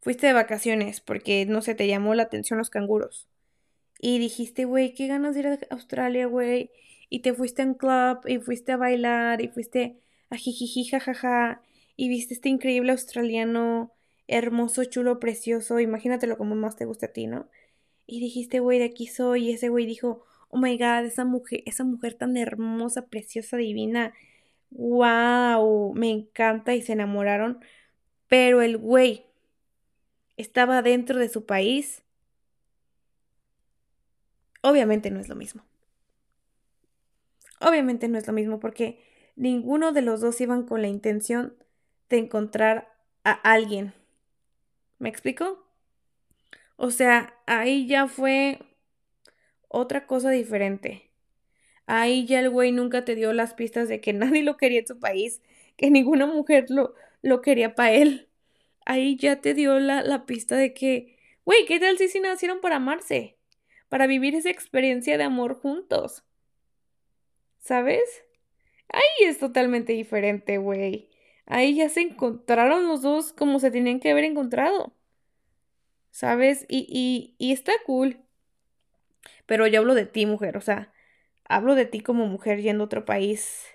Fuiste 0.00 0.26
de 0.26 0.32
vacaciones 0.32 1.00
porque, 1.00 1.44
no 1.46 1.60
sé, 1.60 1.74
te 1.74 1.86
llamó 1.86 2.14
la 2.14 2.24
atención 2.24 2.58
los 2.58 2.70
canguros. 2.70 3.28
Y 4.00 4.18
dijiste, 4.18 4.64
güey, 4.64 4.94
qué 4.94 5.06
ganas 5.06 5.34
de 5.34 5.40
ir 5.40 5.46
a 5.48 5.58
Australia, 5.70 6.26
güey. 6.26 6.70
Y 7.10 7.20
te 7.20 7.34
fuiste 7.34 7.62
a 7.62 7.66
un 7.66 7.74
club 7.74 8.20
y 8.26 8.38
fuiste 8.38 8.72
a 8.72 8.78
bailar 8.78 9.42
y 9.42 9.48
fuiste 9.48 10.00
a 10.30 10.36
jijiji, 10.36 10.84
jajaja. 10.84 11.60
Y 11.96 12.08
viste 12.08 12.32
este 12.32 12.48
increíble 12.48 12.92
australiano, 12.92 13.92
hermoso, 14.26 14.84
chulo, 14.84 15.20
precioso. 15.20 15.80
Imagínatelo 15.80 16.38
como 16.38 16.54
más 16.54 16.76
te 16.76 16.86
gusta 16.86 17.06
a 17.06 17.12
ti, 17.12 17.26
¿no? 17.26 17.50
Y 18.06 18.20
dijiste, 18.20 18.60
güey, 18.60 18.78
de 18.78 18.86
aquí 18.86 19.06
soy. 19.06 19.50
Y 19.50 19.52
ese 19.52 19.68
güey 19.68 19.84
dijo, 19.84 20.24
oh 20.48 20.58
my 20.58 20.78
god, 20.78 21.04
esa 21.04 21.26
mujer, 21.26 21.62
esa 21.66 21.84
mujer 21.84 22.14
tan 22.14 22.38
hermosa, 22.38 23.06
preciosa, 23.08 23.58
divina. 23.58 24.14
Wow, 24.70 25.92
me 25.94 26.10
encanta. 26.10 26.74
Y 26.74 26.80
se 26.80 26.94
enamoraron. 26.94 27.60
Pero 28.28 28.62
el 28.62 28.78
güey 28.78 29.29
estaba 30.40 30.82
dentro 30.82 31.18
de 31.18 31.28
su 31.28 31.46
país 31.46 32.02
Obviamente 34.62 35.10
no 35.10 35.20
es 35.20 35.28
lo 35.28 35.36
mismo. 35.36 35.64
Obviamente 37.60 38.08
no 38.08 38.18
es 38.18 38.26
lo 38.26 38.32
mismo 38.32 38.58
porque 38.60 38.98
ninguno 39.36 39.92
de 39.92 40.02
los 40.02 40.20
dos 40.20 40.40
iban 40.40 40.64
con 40.64 40.82
la 40.82 40.88
intención 40.88 41.54
de 42.08 42.18
encontrar 42.18 42.88
a 43.24 43.32
alguien. 43.32 43.92
¿Me 44.98 45.08
explico? 45.08 45.66
O 46.76 46.90
sea, 46.90 47.34
ahí 47.46 47.86
ya 47.86 48.08
fue 48.08 48.58
otra 49.68 50.06
cosa 50.06 50.30
diferente. 50.30 51.10
Ahí 51.86 52.26
ya 52.26 52.40
el 52.40 52.50
güey 52.50 52.72
nunca 52.72 53.04
te 53.06 53.16
dio 53.16 53.34
las 53.34 53.54
pistas 53.54 53.88
de 53.88 54.02
que 54.02 54.14
nadie 54.14 54.44
lo 54.44 54.58
quería 54.58 54.80
en 54.80 54.88
su 54.88 55.00
país, 55.00 55.42
que 55.78 55.90
ninguna 55.92 56.26
mujer 56.26 56.66
lo, 56.70 56.94
lo 57.22 57.42
quería 57.42 57.76
para 57.76 57.92
él. 57.94 58.29
Ahí 58.86 59.16
ya 59.16 59.40
te 59.40 59.54
dio 59.54 59.78
la, 59.80 60.02
la 60.02 60.26
pista 60.26 60.56
de 60.56 60.74
que, 60.74 61.18
güey, 61.44 61.64
¿qué 61.66 61.80
tal 61.80 61.98
si 61.98 62.08
se 62.08 62.20
nacieron 62.20 62.60
para 62.60 62.76
amarse? 62.76 63.36
para 63.90 64.06
vivir 64.06 64.34
esa 64.34 64.50
experiencia 64.50 65.18
de 65.18 65.24
amor 65.24 65.54
juntos. 65.60 66.24
¿Sabes? 67.58 68.24
Ahí 68.88 69.26
es 69.26 69.38
totalmente 69.38 69.92
diferente, 69.92 70.58
güey. 70.58 71.10
Ahí 71.44 71.74
ya 71.76 71.88
se 71.90 72.00
encontraron 72.00 72.88
los 72.88 73.02
dos 73.02 73.32
como 73.32 73.58
se 73.60 73.70
tenían 73.70 74.00
que 74.00 74.10
haber 74.10 74.24
encontrado. 74.24 74.94
¿Sabes? 76.12 76.66
Y, 76.68 76.86
y, 76.88 77.34
y 77.38 77.52
está 77.52 77.72
cool. 77.84 78.18
Pero 79.46 79.66
yo 79.66 79.80
hablo 79.80 79.94
de 79.94 80.06
ti, 80.06 80.24
mujer. 80.26 80.56
O 80.56 80.60
sea, 80.60 80.92
hablo 81.44 81.74
de 81.74 81.86
ti 81.86 82.00
como 82.00 82.26
mujer 82.26 82.60
yendo 82.62 82.84
a 82.84 82.86
otro 82.86 83.04
país. 83.04 83.66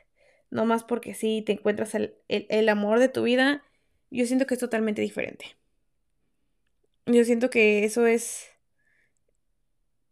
No 0.49 0.65
más 0.65 0.85
porque 0.85 1.13
sí 1.13 1.43
te 1.45 1.53
encuentras 1.53 1.93
el, 1.95 2.15
el 2.29 2.69
amor 2.69 2.99
de 2.99 3.09
tu 3.09 3.23
vida. 3.23 3.63
Yo 4.11 4.25
siento 4.25 4.45
que 4.45 4.55
es 4.55 4.59
totalmente 4.59 5.01
diferente. 5.01 5.55
Yo 7.05 7.23
siento 7.23 7.49
que 7.49 7.85
eso 7.85 8.05
es 8.05 8.49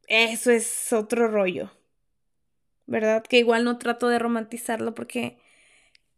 eso 0.08 0.52
es 0.52 0.94
otro 0.94 1.28
rollo. 1.28 1.72
¿Verdad? 2.86 3.24
Que 3.24 3.40
igual 3.40 3.64
no 3.64 3.78
trato 3.78 4.10
de 4.10 4.20
romantizarlo 4.20 4.94
porque 4.94 5.40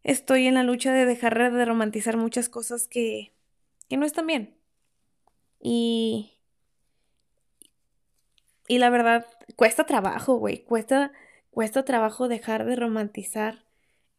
estoy 0.03 0.47
en 0.47 0.55
la 0.55 0.63
lucha 0.63 0.93
de 0.93 1.05
dejar 1.05 1.51
de 1.51 1.65
romantizar 1.65 2.17
muchas 2.17 2.49
cosas 2.49 2.87
que, 2.87 3.33
que 3.89 3.97
no 3.97 4.05
están 4.05 4.27
bien. 4.27 4.55
Y... 5.61 6.31
Y 8.67 8.79
la 8.79 8.89
verdad, 8.89 9.27
cuesta 9.55 9.85
trabajo, 9.85 10.35
güey. 10.37 10.63
Cuesta, 10.63 11.11
cuesta 11.51 11.85
trabajo 11.85 12.27
dejar 12.27 12.65
de 12.65 12.75
romantizar 12.75 13.63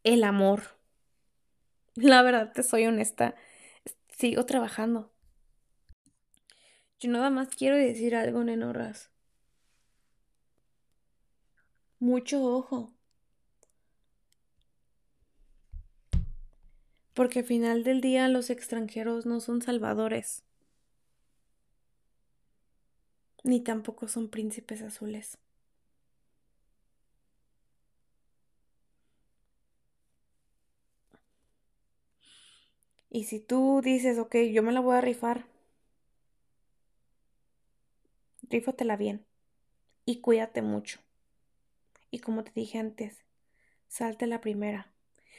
el 0.04 0.22
amor. 0.22 0.75
La 1.96 2.22
verdad, 2.22 2.52
te 2.52 2.62
soy 2.62 2.86
honesta. 2.86 3.34
Sigo 4.18 4.46
trabajando. 4.46 5.12
Yo 7.00 7.10
nada 7.10 7.30
más 7.30 7.48
quiero 7.48 7.76
decir 7.76 8.14
algo, 8.16 8.44
nenorras 8.44 9.10
mucho 11.98 12.42
ojo. 12.42 12.92
Porque 17.14 17.40
al 17.40 17.44
final 17.44 17.82
del 17.82 18.00
día 18.00 18.28
los 18.28 18.48
extranjeros 18.50 19.26
no 19.26 19.40
son 19.40 19.60
salvadores. 19.60 20.44
Ni 23.44 23.60
tampoco 23.62 24.08
son 24.08 24.28
príncipes 24.28 24.82
azules. 24.82 25.38
Y 33.16 33.24
si 33.24 33.40
tú 33.40 33.80
dices, 33.82 34.18
ok, 34.18 34.36
yo 34.52 34.62
me 34.62 34.72
la 34.72 34.80
voy 34.80 34.94
a 34.94 35.00
rifar, 35.00 35.46
rífatela 38.42 38.98
bien 38.98 39.24
y 40.04 40.20
cuídate 40.20 40.60
mucho. 40.60 41.00
Y 42.10 42.18
como 42.18 42.44
te 42.44 42.52
dije 42.54 42.78
antes, 42.78 43.24
salte 43.88 44.26
la 44.26 44.42
primera. 44.42 44.92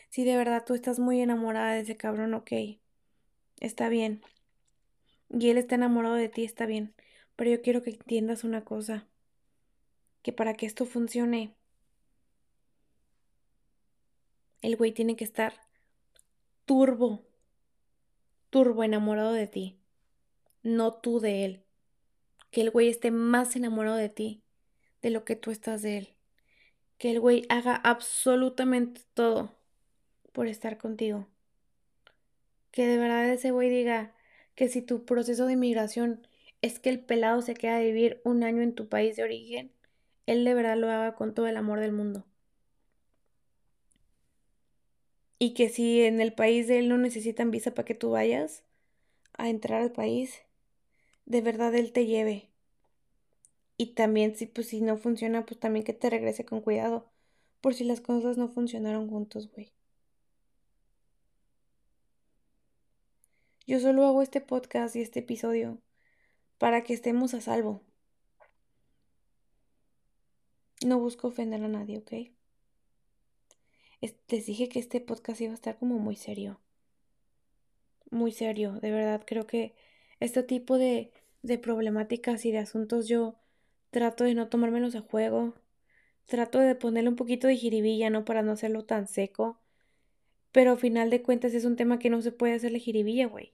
Si 0.10 0.26
de 0.26 0.36
verdad 0.36 0.64
tú 0.66 0.74
estás 0.74 0.98
muy 0.98 1.22
enamorada 1.22 1.74
de 1.74 1.82
ese 1.82 1.96
cabrón, 1.96 2.34
ok, 2.34 2.52
está 3.60 3.90
bien. 3.90 4.24
Y 5.30 5.52
él 5.52 5.60
está 5.60 5.76
enamorado 5.76 6.16
de 6.16 6.30
ti, 6.30 6.46
está 6.46 6.66
bien. 6.66 6.96
Pero 7.36 7.52
yo 7.52 7.62
quiero 7.62 7.84
que 7.84 7.92
entiendas 7.92 8.44
una 8.44 8.66
cosa. 8.66 9.06
Que 10.24 10.34
para 10.34 10.56
que 10.56 10.66
esto 10.66 10.88
funcione, 10.88 11.54
el 14.64 14.76
güey 14.78 14.94
tiene 14.94 15.16
que 15.16 15.26
estar 15.26 15.54
turbo, 16.66 17.28
turbo 18.50 18.84
enamorado 18.84 19.34
de 19.34 19.48
ti. 19.48 19.80
No 20.64 20.94
tú 20.94 21.20
de 21.20 21.46
él. 21.46 21.64
Que 22.52 22.62
el 22.62 22.72
güey 22.72 22.90
esté 22.90 23.12
más 23.12 23.56
enamorado 23.56 23.98
de 23.98 24.10
ti 24.10 24.44
de 25.02 25.10
lo 25.10 25.26
que 25.26 25.36
tú 25.36 25.52
estás 25.52 25.82
de 25.82 25.98
él 25.98 26.18
que 26.98 27.12
el 27.12 27.20
güey 27.20 27.46
haga 27.50 27.76
absolutamente 27.76 29.02
todo 29.14 29.52
por 30.32 30.48
estar 30.48 30.78
contigo. 30.78 31.28
Que 32.72 32.88
de 32.88 32.98
verdad 32.98 33.30
ese 33.30 33.52
güey 33.52 33.70
diga 33.70 34.14
que 34.56 34.68
si 34.70 34.82
tu 34.82 35.06
proceso 35.06 35.46
de 35.46 35.54
inmigración 35.54 36.28
es 36.62 36.80
que 36.80 36.90
el 36.90 37.00
pelado 37.00 37.42
se 37.42 37.54
queda 37.54 37.78
a 37.78 37.82
vivir 37.82 38.22
un 38.24 38.44
año 38.44 38.62
en 38.62 38.74
tu 38.74 38.90
país 38.90 39.16
de 39.16 39.24
origen, 39.24 39.72
él 40.26 40.44
de 40.44 40.54
verdad 40.54 40.78
lo 40.78 40.90
haga 40.90 41.16
con 41.16 41.34
todo 41.34 41.48
el 41.48 41.58
amor 41.58 41.80
del 41.80 41.92
mundo. 41.92 42.26
Y 45.40 45.54
que 45.54 45.70
si 45.70 46.02
en 46.02 46.20
el 46.22 46.34
país 46.34 46.68
de 46.68 46.80
él 46.80 46.90
no 46.90 46.98
necesitan 46.98 47.52
visa 47.52 47.72
para 47.72 47.86
que 47.86 47.94
tú 47.96 48.12
vayas 48.12 48.64
a 49.34 49.50
entrar 49.50 49.82
al 49.82 49.92
país, 49.92 50.42
de 51.26 51.42
verdad 51.42 51.76
él 51.76 51.92
te 51.92 52.06
lleve 52.06 52.50
y 53.78 53.94
también 53.94 54.36
si 54.36 54.48
pues 54.48 54.68
si 54.68 54.82
no 54.82 54.98
funciona, 54.98 55.46
pues 55.46 55.60
también 55.60 55.86
que 55.86 55.94
te 55.94 56.10
regrese 56.10 56.46
con 56.46 56.62
cuidado. 56.62 57.06
Por 57.62 57.76
si 57.76 57.84
las 57.84 58.02
cosas 58.02 58.38
no 58.38 58.50
funcionaron 58.50 59.10
juntos, 59.10 59.50
güey. 59.52 59.72
Yo 63.68 63.80
solo 63.80 64.06
hago 64.06 64.22
este 64.22 64.42
podcast 64.42 64.96
y 64.96 65.02
este 65.02 65.20
episodio 65.20 65.78
para 66.58 66.84
que 66.84 66.94
estemos 66.94 67.34
a 67.34 67.42
salvo. 67.42 67.82
No 70.84 71.00
busco 71.00 71.28
ofender 71.28 71.64
a 71.64 71.68
nadie, 71.68 72.00
¿ok? 72.00 72.37
Les 74.02 74.46
dije 74.46 74.70
que 74.70 74.80
este 74.80 75.02
podcast 75.02 75.42
iba 75.42 75.52
a 75.52 75.56
estar 75.56 75.78
como 75.78 76.00
muy 76.00 76.16
serio. 76.16 76.60
Muy 78.10 78.32
serio, 78.32 78.74
de 78.80 78.92
verdad. 78.92 79.24
Creo 79.26 79.48
que 79.48 79.76
este 80.20 80.44
tipo 80.44 80.78
de, 80.78 81.12
de 81.42 81.58
problemáticas 81.58 82.46
y 82.46 82.52
de 82.52 82.60
asuntos 82.60 83.08
yo 83.08 83.38
Trato 83.92 84.26
de 84.26 84.36
no 84.36 84.50
tomármelos 84.50 84.96
a 84.96 85.02
juego. 85.02 85.56
Trato 86.26 86.60
de 86.60 86.76
ponerle 86.76 87.10
un 87.10 87.16
poquito 87.16 87.48
de 87.48 87.56
jiribilla, 87.56 88.10
¿no? 88.10 88.26
Para 88.26 88.42
no 88.42 88.52
hacerlo 88.52 88.86
tan 88.86 89.08
seco. 89.08 89.60
Pero 90.52 90.72
al 90.72 90.78
final 90.78 91.10
de 91.10 91.22
cuentas 91.22 91.54
es 91.54 91.66
un 91.66 91.76
tema 91.76 92.00
que 92.00 92.10
no 92.10 92.22
se 92.22 92.32
puede 92.32 92.54
hacerle 92.54 92.80
jiribilla, 92.80 93.28
güey. 93.28 93.54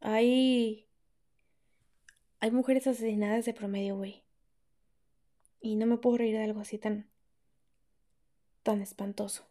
Hay. 0.00 0.86
Hay 2.40 2.50
mujeres 2.50 2.86
asesinadas 2.86 3.44
de 3.44 3.54
promedio, 3.54 3.96
güey. 3.96 4.24
Y 5.60 5.76
no 5.76 5.86
me 5.86 5.98
puedo 5.98 6.18
reír 6.18 6.36
de 6.36 6.44
algo 6.44 6.60
así 6.60 6.78
tan. 6.78 7.08
Tan 8.68 8.82
espantoso. 8.82 9.46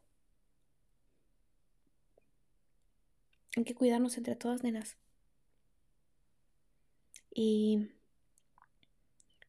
Hay 3.56 3.64
que 3.64 3.74
cuidarnos 3.74 4.16
entre 4.16 4.36
todas, 4.36 4.62
nenas. 4.62 4.96
Y 7.34 7.90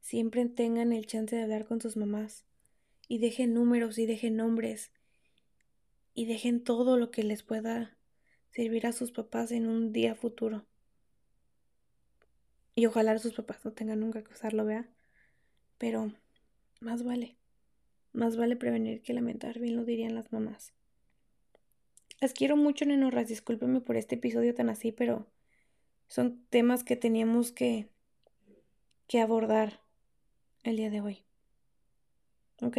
siempre 0.01 0.47
tengan 0.47 0.95
el 0.95 1.07
chance 1.07 1.37
de 1.37 1.43
hablar 1.43 1.67
con 1.67 1.83
sus 1.83 1.99
mamás 1.99 2.47
y 3.09 3.19
dejen 3.19 3.53
números 3.53 3.99
y 3.99 4.07
dejen 4.07 4.37
nombres 4.37 4.91
y 6.15 6.25
dejen 6.25 6.65
todo 6.65 6.97
lo 6.97 7.11
que 7.11 7.23
les 7.23 7.43
pueda 7.43 7.95
servir 8.53 8.87
a 8.87 8.93
sus 8.93 9.13
papás 9.13 9.53
en 9.53 9.69
un 9.69 9.93
día 9.93 10.15
futuro. 10.15 10.65
Y 12.75 12.87
ojalá 12.87 13.19
sus 13.19 13.35
papás 13.35 13.63
no 13.67 13.73
tengan 13.73 14.01
nunca 14.01 14.25
que 14.25 14.33
usarlo, 14.33 14.65
vea. 14.65 14.89
Pero 15.77 16.11
más 16.81 17.05
vale. 17.05 17.38
Más 18.13 18.37
vale 18.37 18.57
prevenir 18.57 19.03
que 19.03 19.13
lamentar, 19.13 19.59
bien 19.59 19.77
lo 19.77 19.85
dirían 19.85 20.15
las 20.15 20.33
mamás. 20.33 20.73
Las 22.21 22.33
quiero 22.33 22.57
mucho, 22.57 22.85
nenorras. 22.85 23.29
Discúlpenme 23.29 23.81
por 23.81 23.97
este 23.97 24.17
episodio 24.17 24.55
tan 24.55 24.69
así, 24.69 24.91
pero 24.91 25.27
son 26.09 26.43
temas 26.51 26.83
que 26.83 26.97
teníamos 26.97 27.53
que, 27.53 27.89
que 29.07 29.21
abordar 29.21 29.81
el 30.65 30.77
día 30.77 30.91
de 30.91 31.01
hoy. 31.01 31.25
¿Ok? 32.61 32.79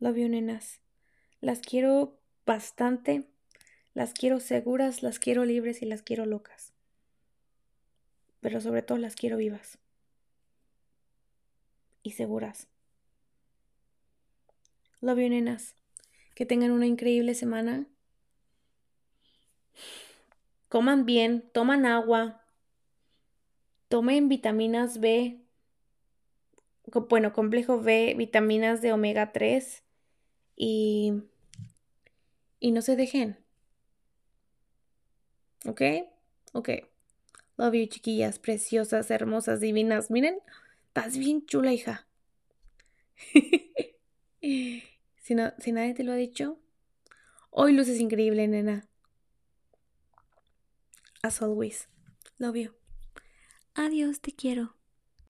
Love 0.00 0.16
you, 0.16 0.28
nenas. 0.28 0.80
Las 1.40 1.60
quiero 1.60 2.18
bastante. 2.44 3.24
Las 3.94 4.12
quiero 4.14 4.40
seguras, 4.40 5.02
las 5.02 5.18
quiero 5.18 5.44
libres 5.44 5.82
y 5.82 5.86
las 5.86 6.02
quiero 6.02 6.26
locas. 6.26 6.72
Pero 8.40 8.60
sobre 8.60 8.82
todo 8.82 8.98
las 8.98 9.14
quiero 9.14 9.36
vivas. 9.36 9.78
Y 12.02 12.12
seguras. 12.12 12.68
Love 15.00 15.20
you, 15.20 15.28
nenas. 15.28 15.74
Que 16.34 16.46
tengan 16.46 16.70
una 16.70 16.86
increíble 16.86 17.34
semana. 17.34 17.86
Coman 20.68 21.06
bien, 21.06 21.48
toman 21.52 21.86
agua. 21.86 22.42
Tomen 23.88 24.28
vitaminas 24.28 25.00
B. 25.00 25.40
Bueno, 27.08 27.32
complejo 27.32 27.80
B, 27.80 28.14
vitaminas 28.16 28.82
de 28.82 28.92
omega 28.92 29.32
3. 29.32 29.82
Y, 30.56 31.22
y 32.60 32.72
no 32.72 32.82
se 32.82 32.96
dejen. 32.96 33.38
¿Ok? 35.66 35.82
Ok. 36.52 36.70
Love 37.56 37.74
you, 37.74 37.86
chiquillas, 37.86 38.38
preciosas, 38.38 39.10
hermosas, 39.10 39.60
divinas. 39.60 40.10
Miren, 40.10 40.38
estás 40.86 41.18
bien 41.18 41.44
chula, 41.46 41.72
hija. 41.72 42.06
si, 45.28 45.34
no, 45.34 45.52
si 45.58 45.72
nadie 45.72 45.92
te 45.92 46.04
lo 46.04 46.12
ha 46.12 46.14
dicho, 46.14 46.58
hoy 47.50 47.74
luces 47.74 48.00
increíble, 48.00 48.48
nena. 48.48 48.88
As 51.22 51.42
always. 51.42 51.86
Love 52.38 52.56
you. 52.56 52.74
Adiós, 53.74 54.22
te 54.22 54.32
quiero. 54.32 54.77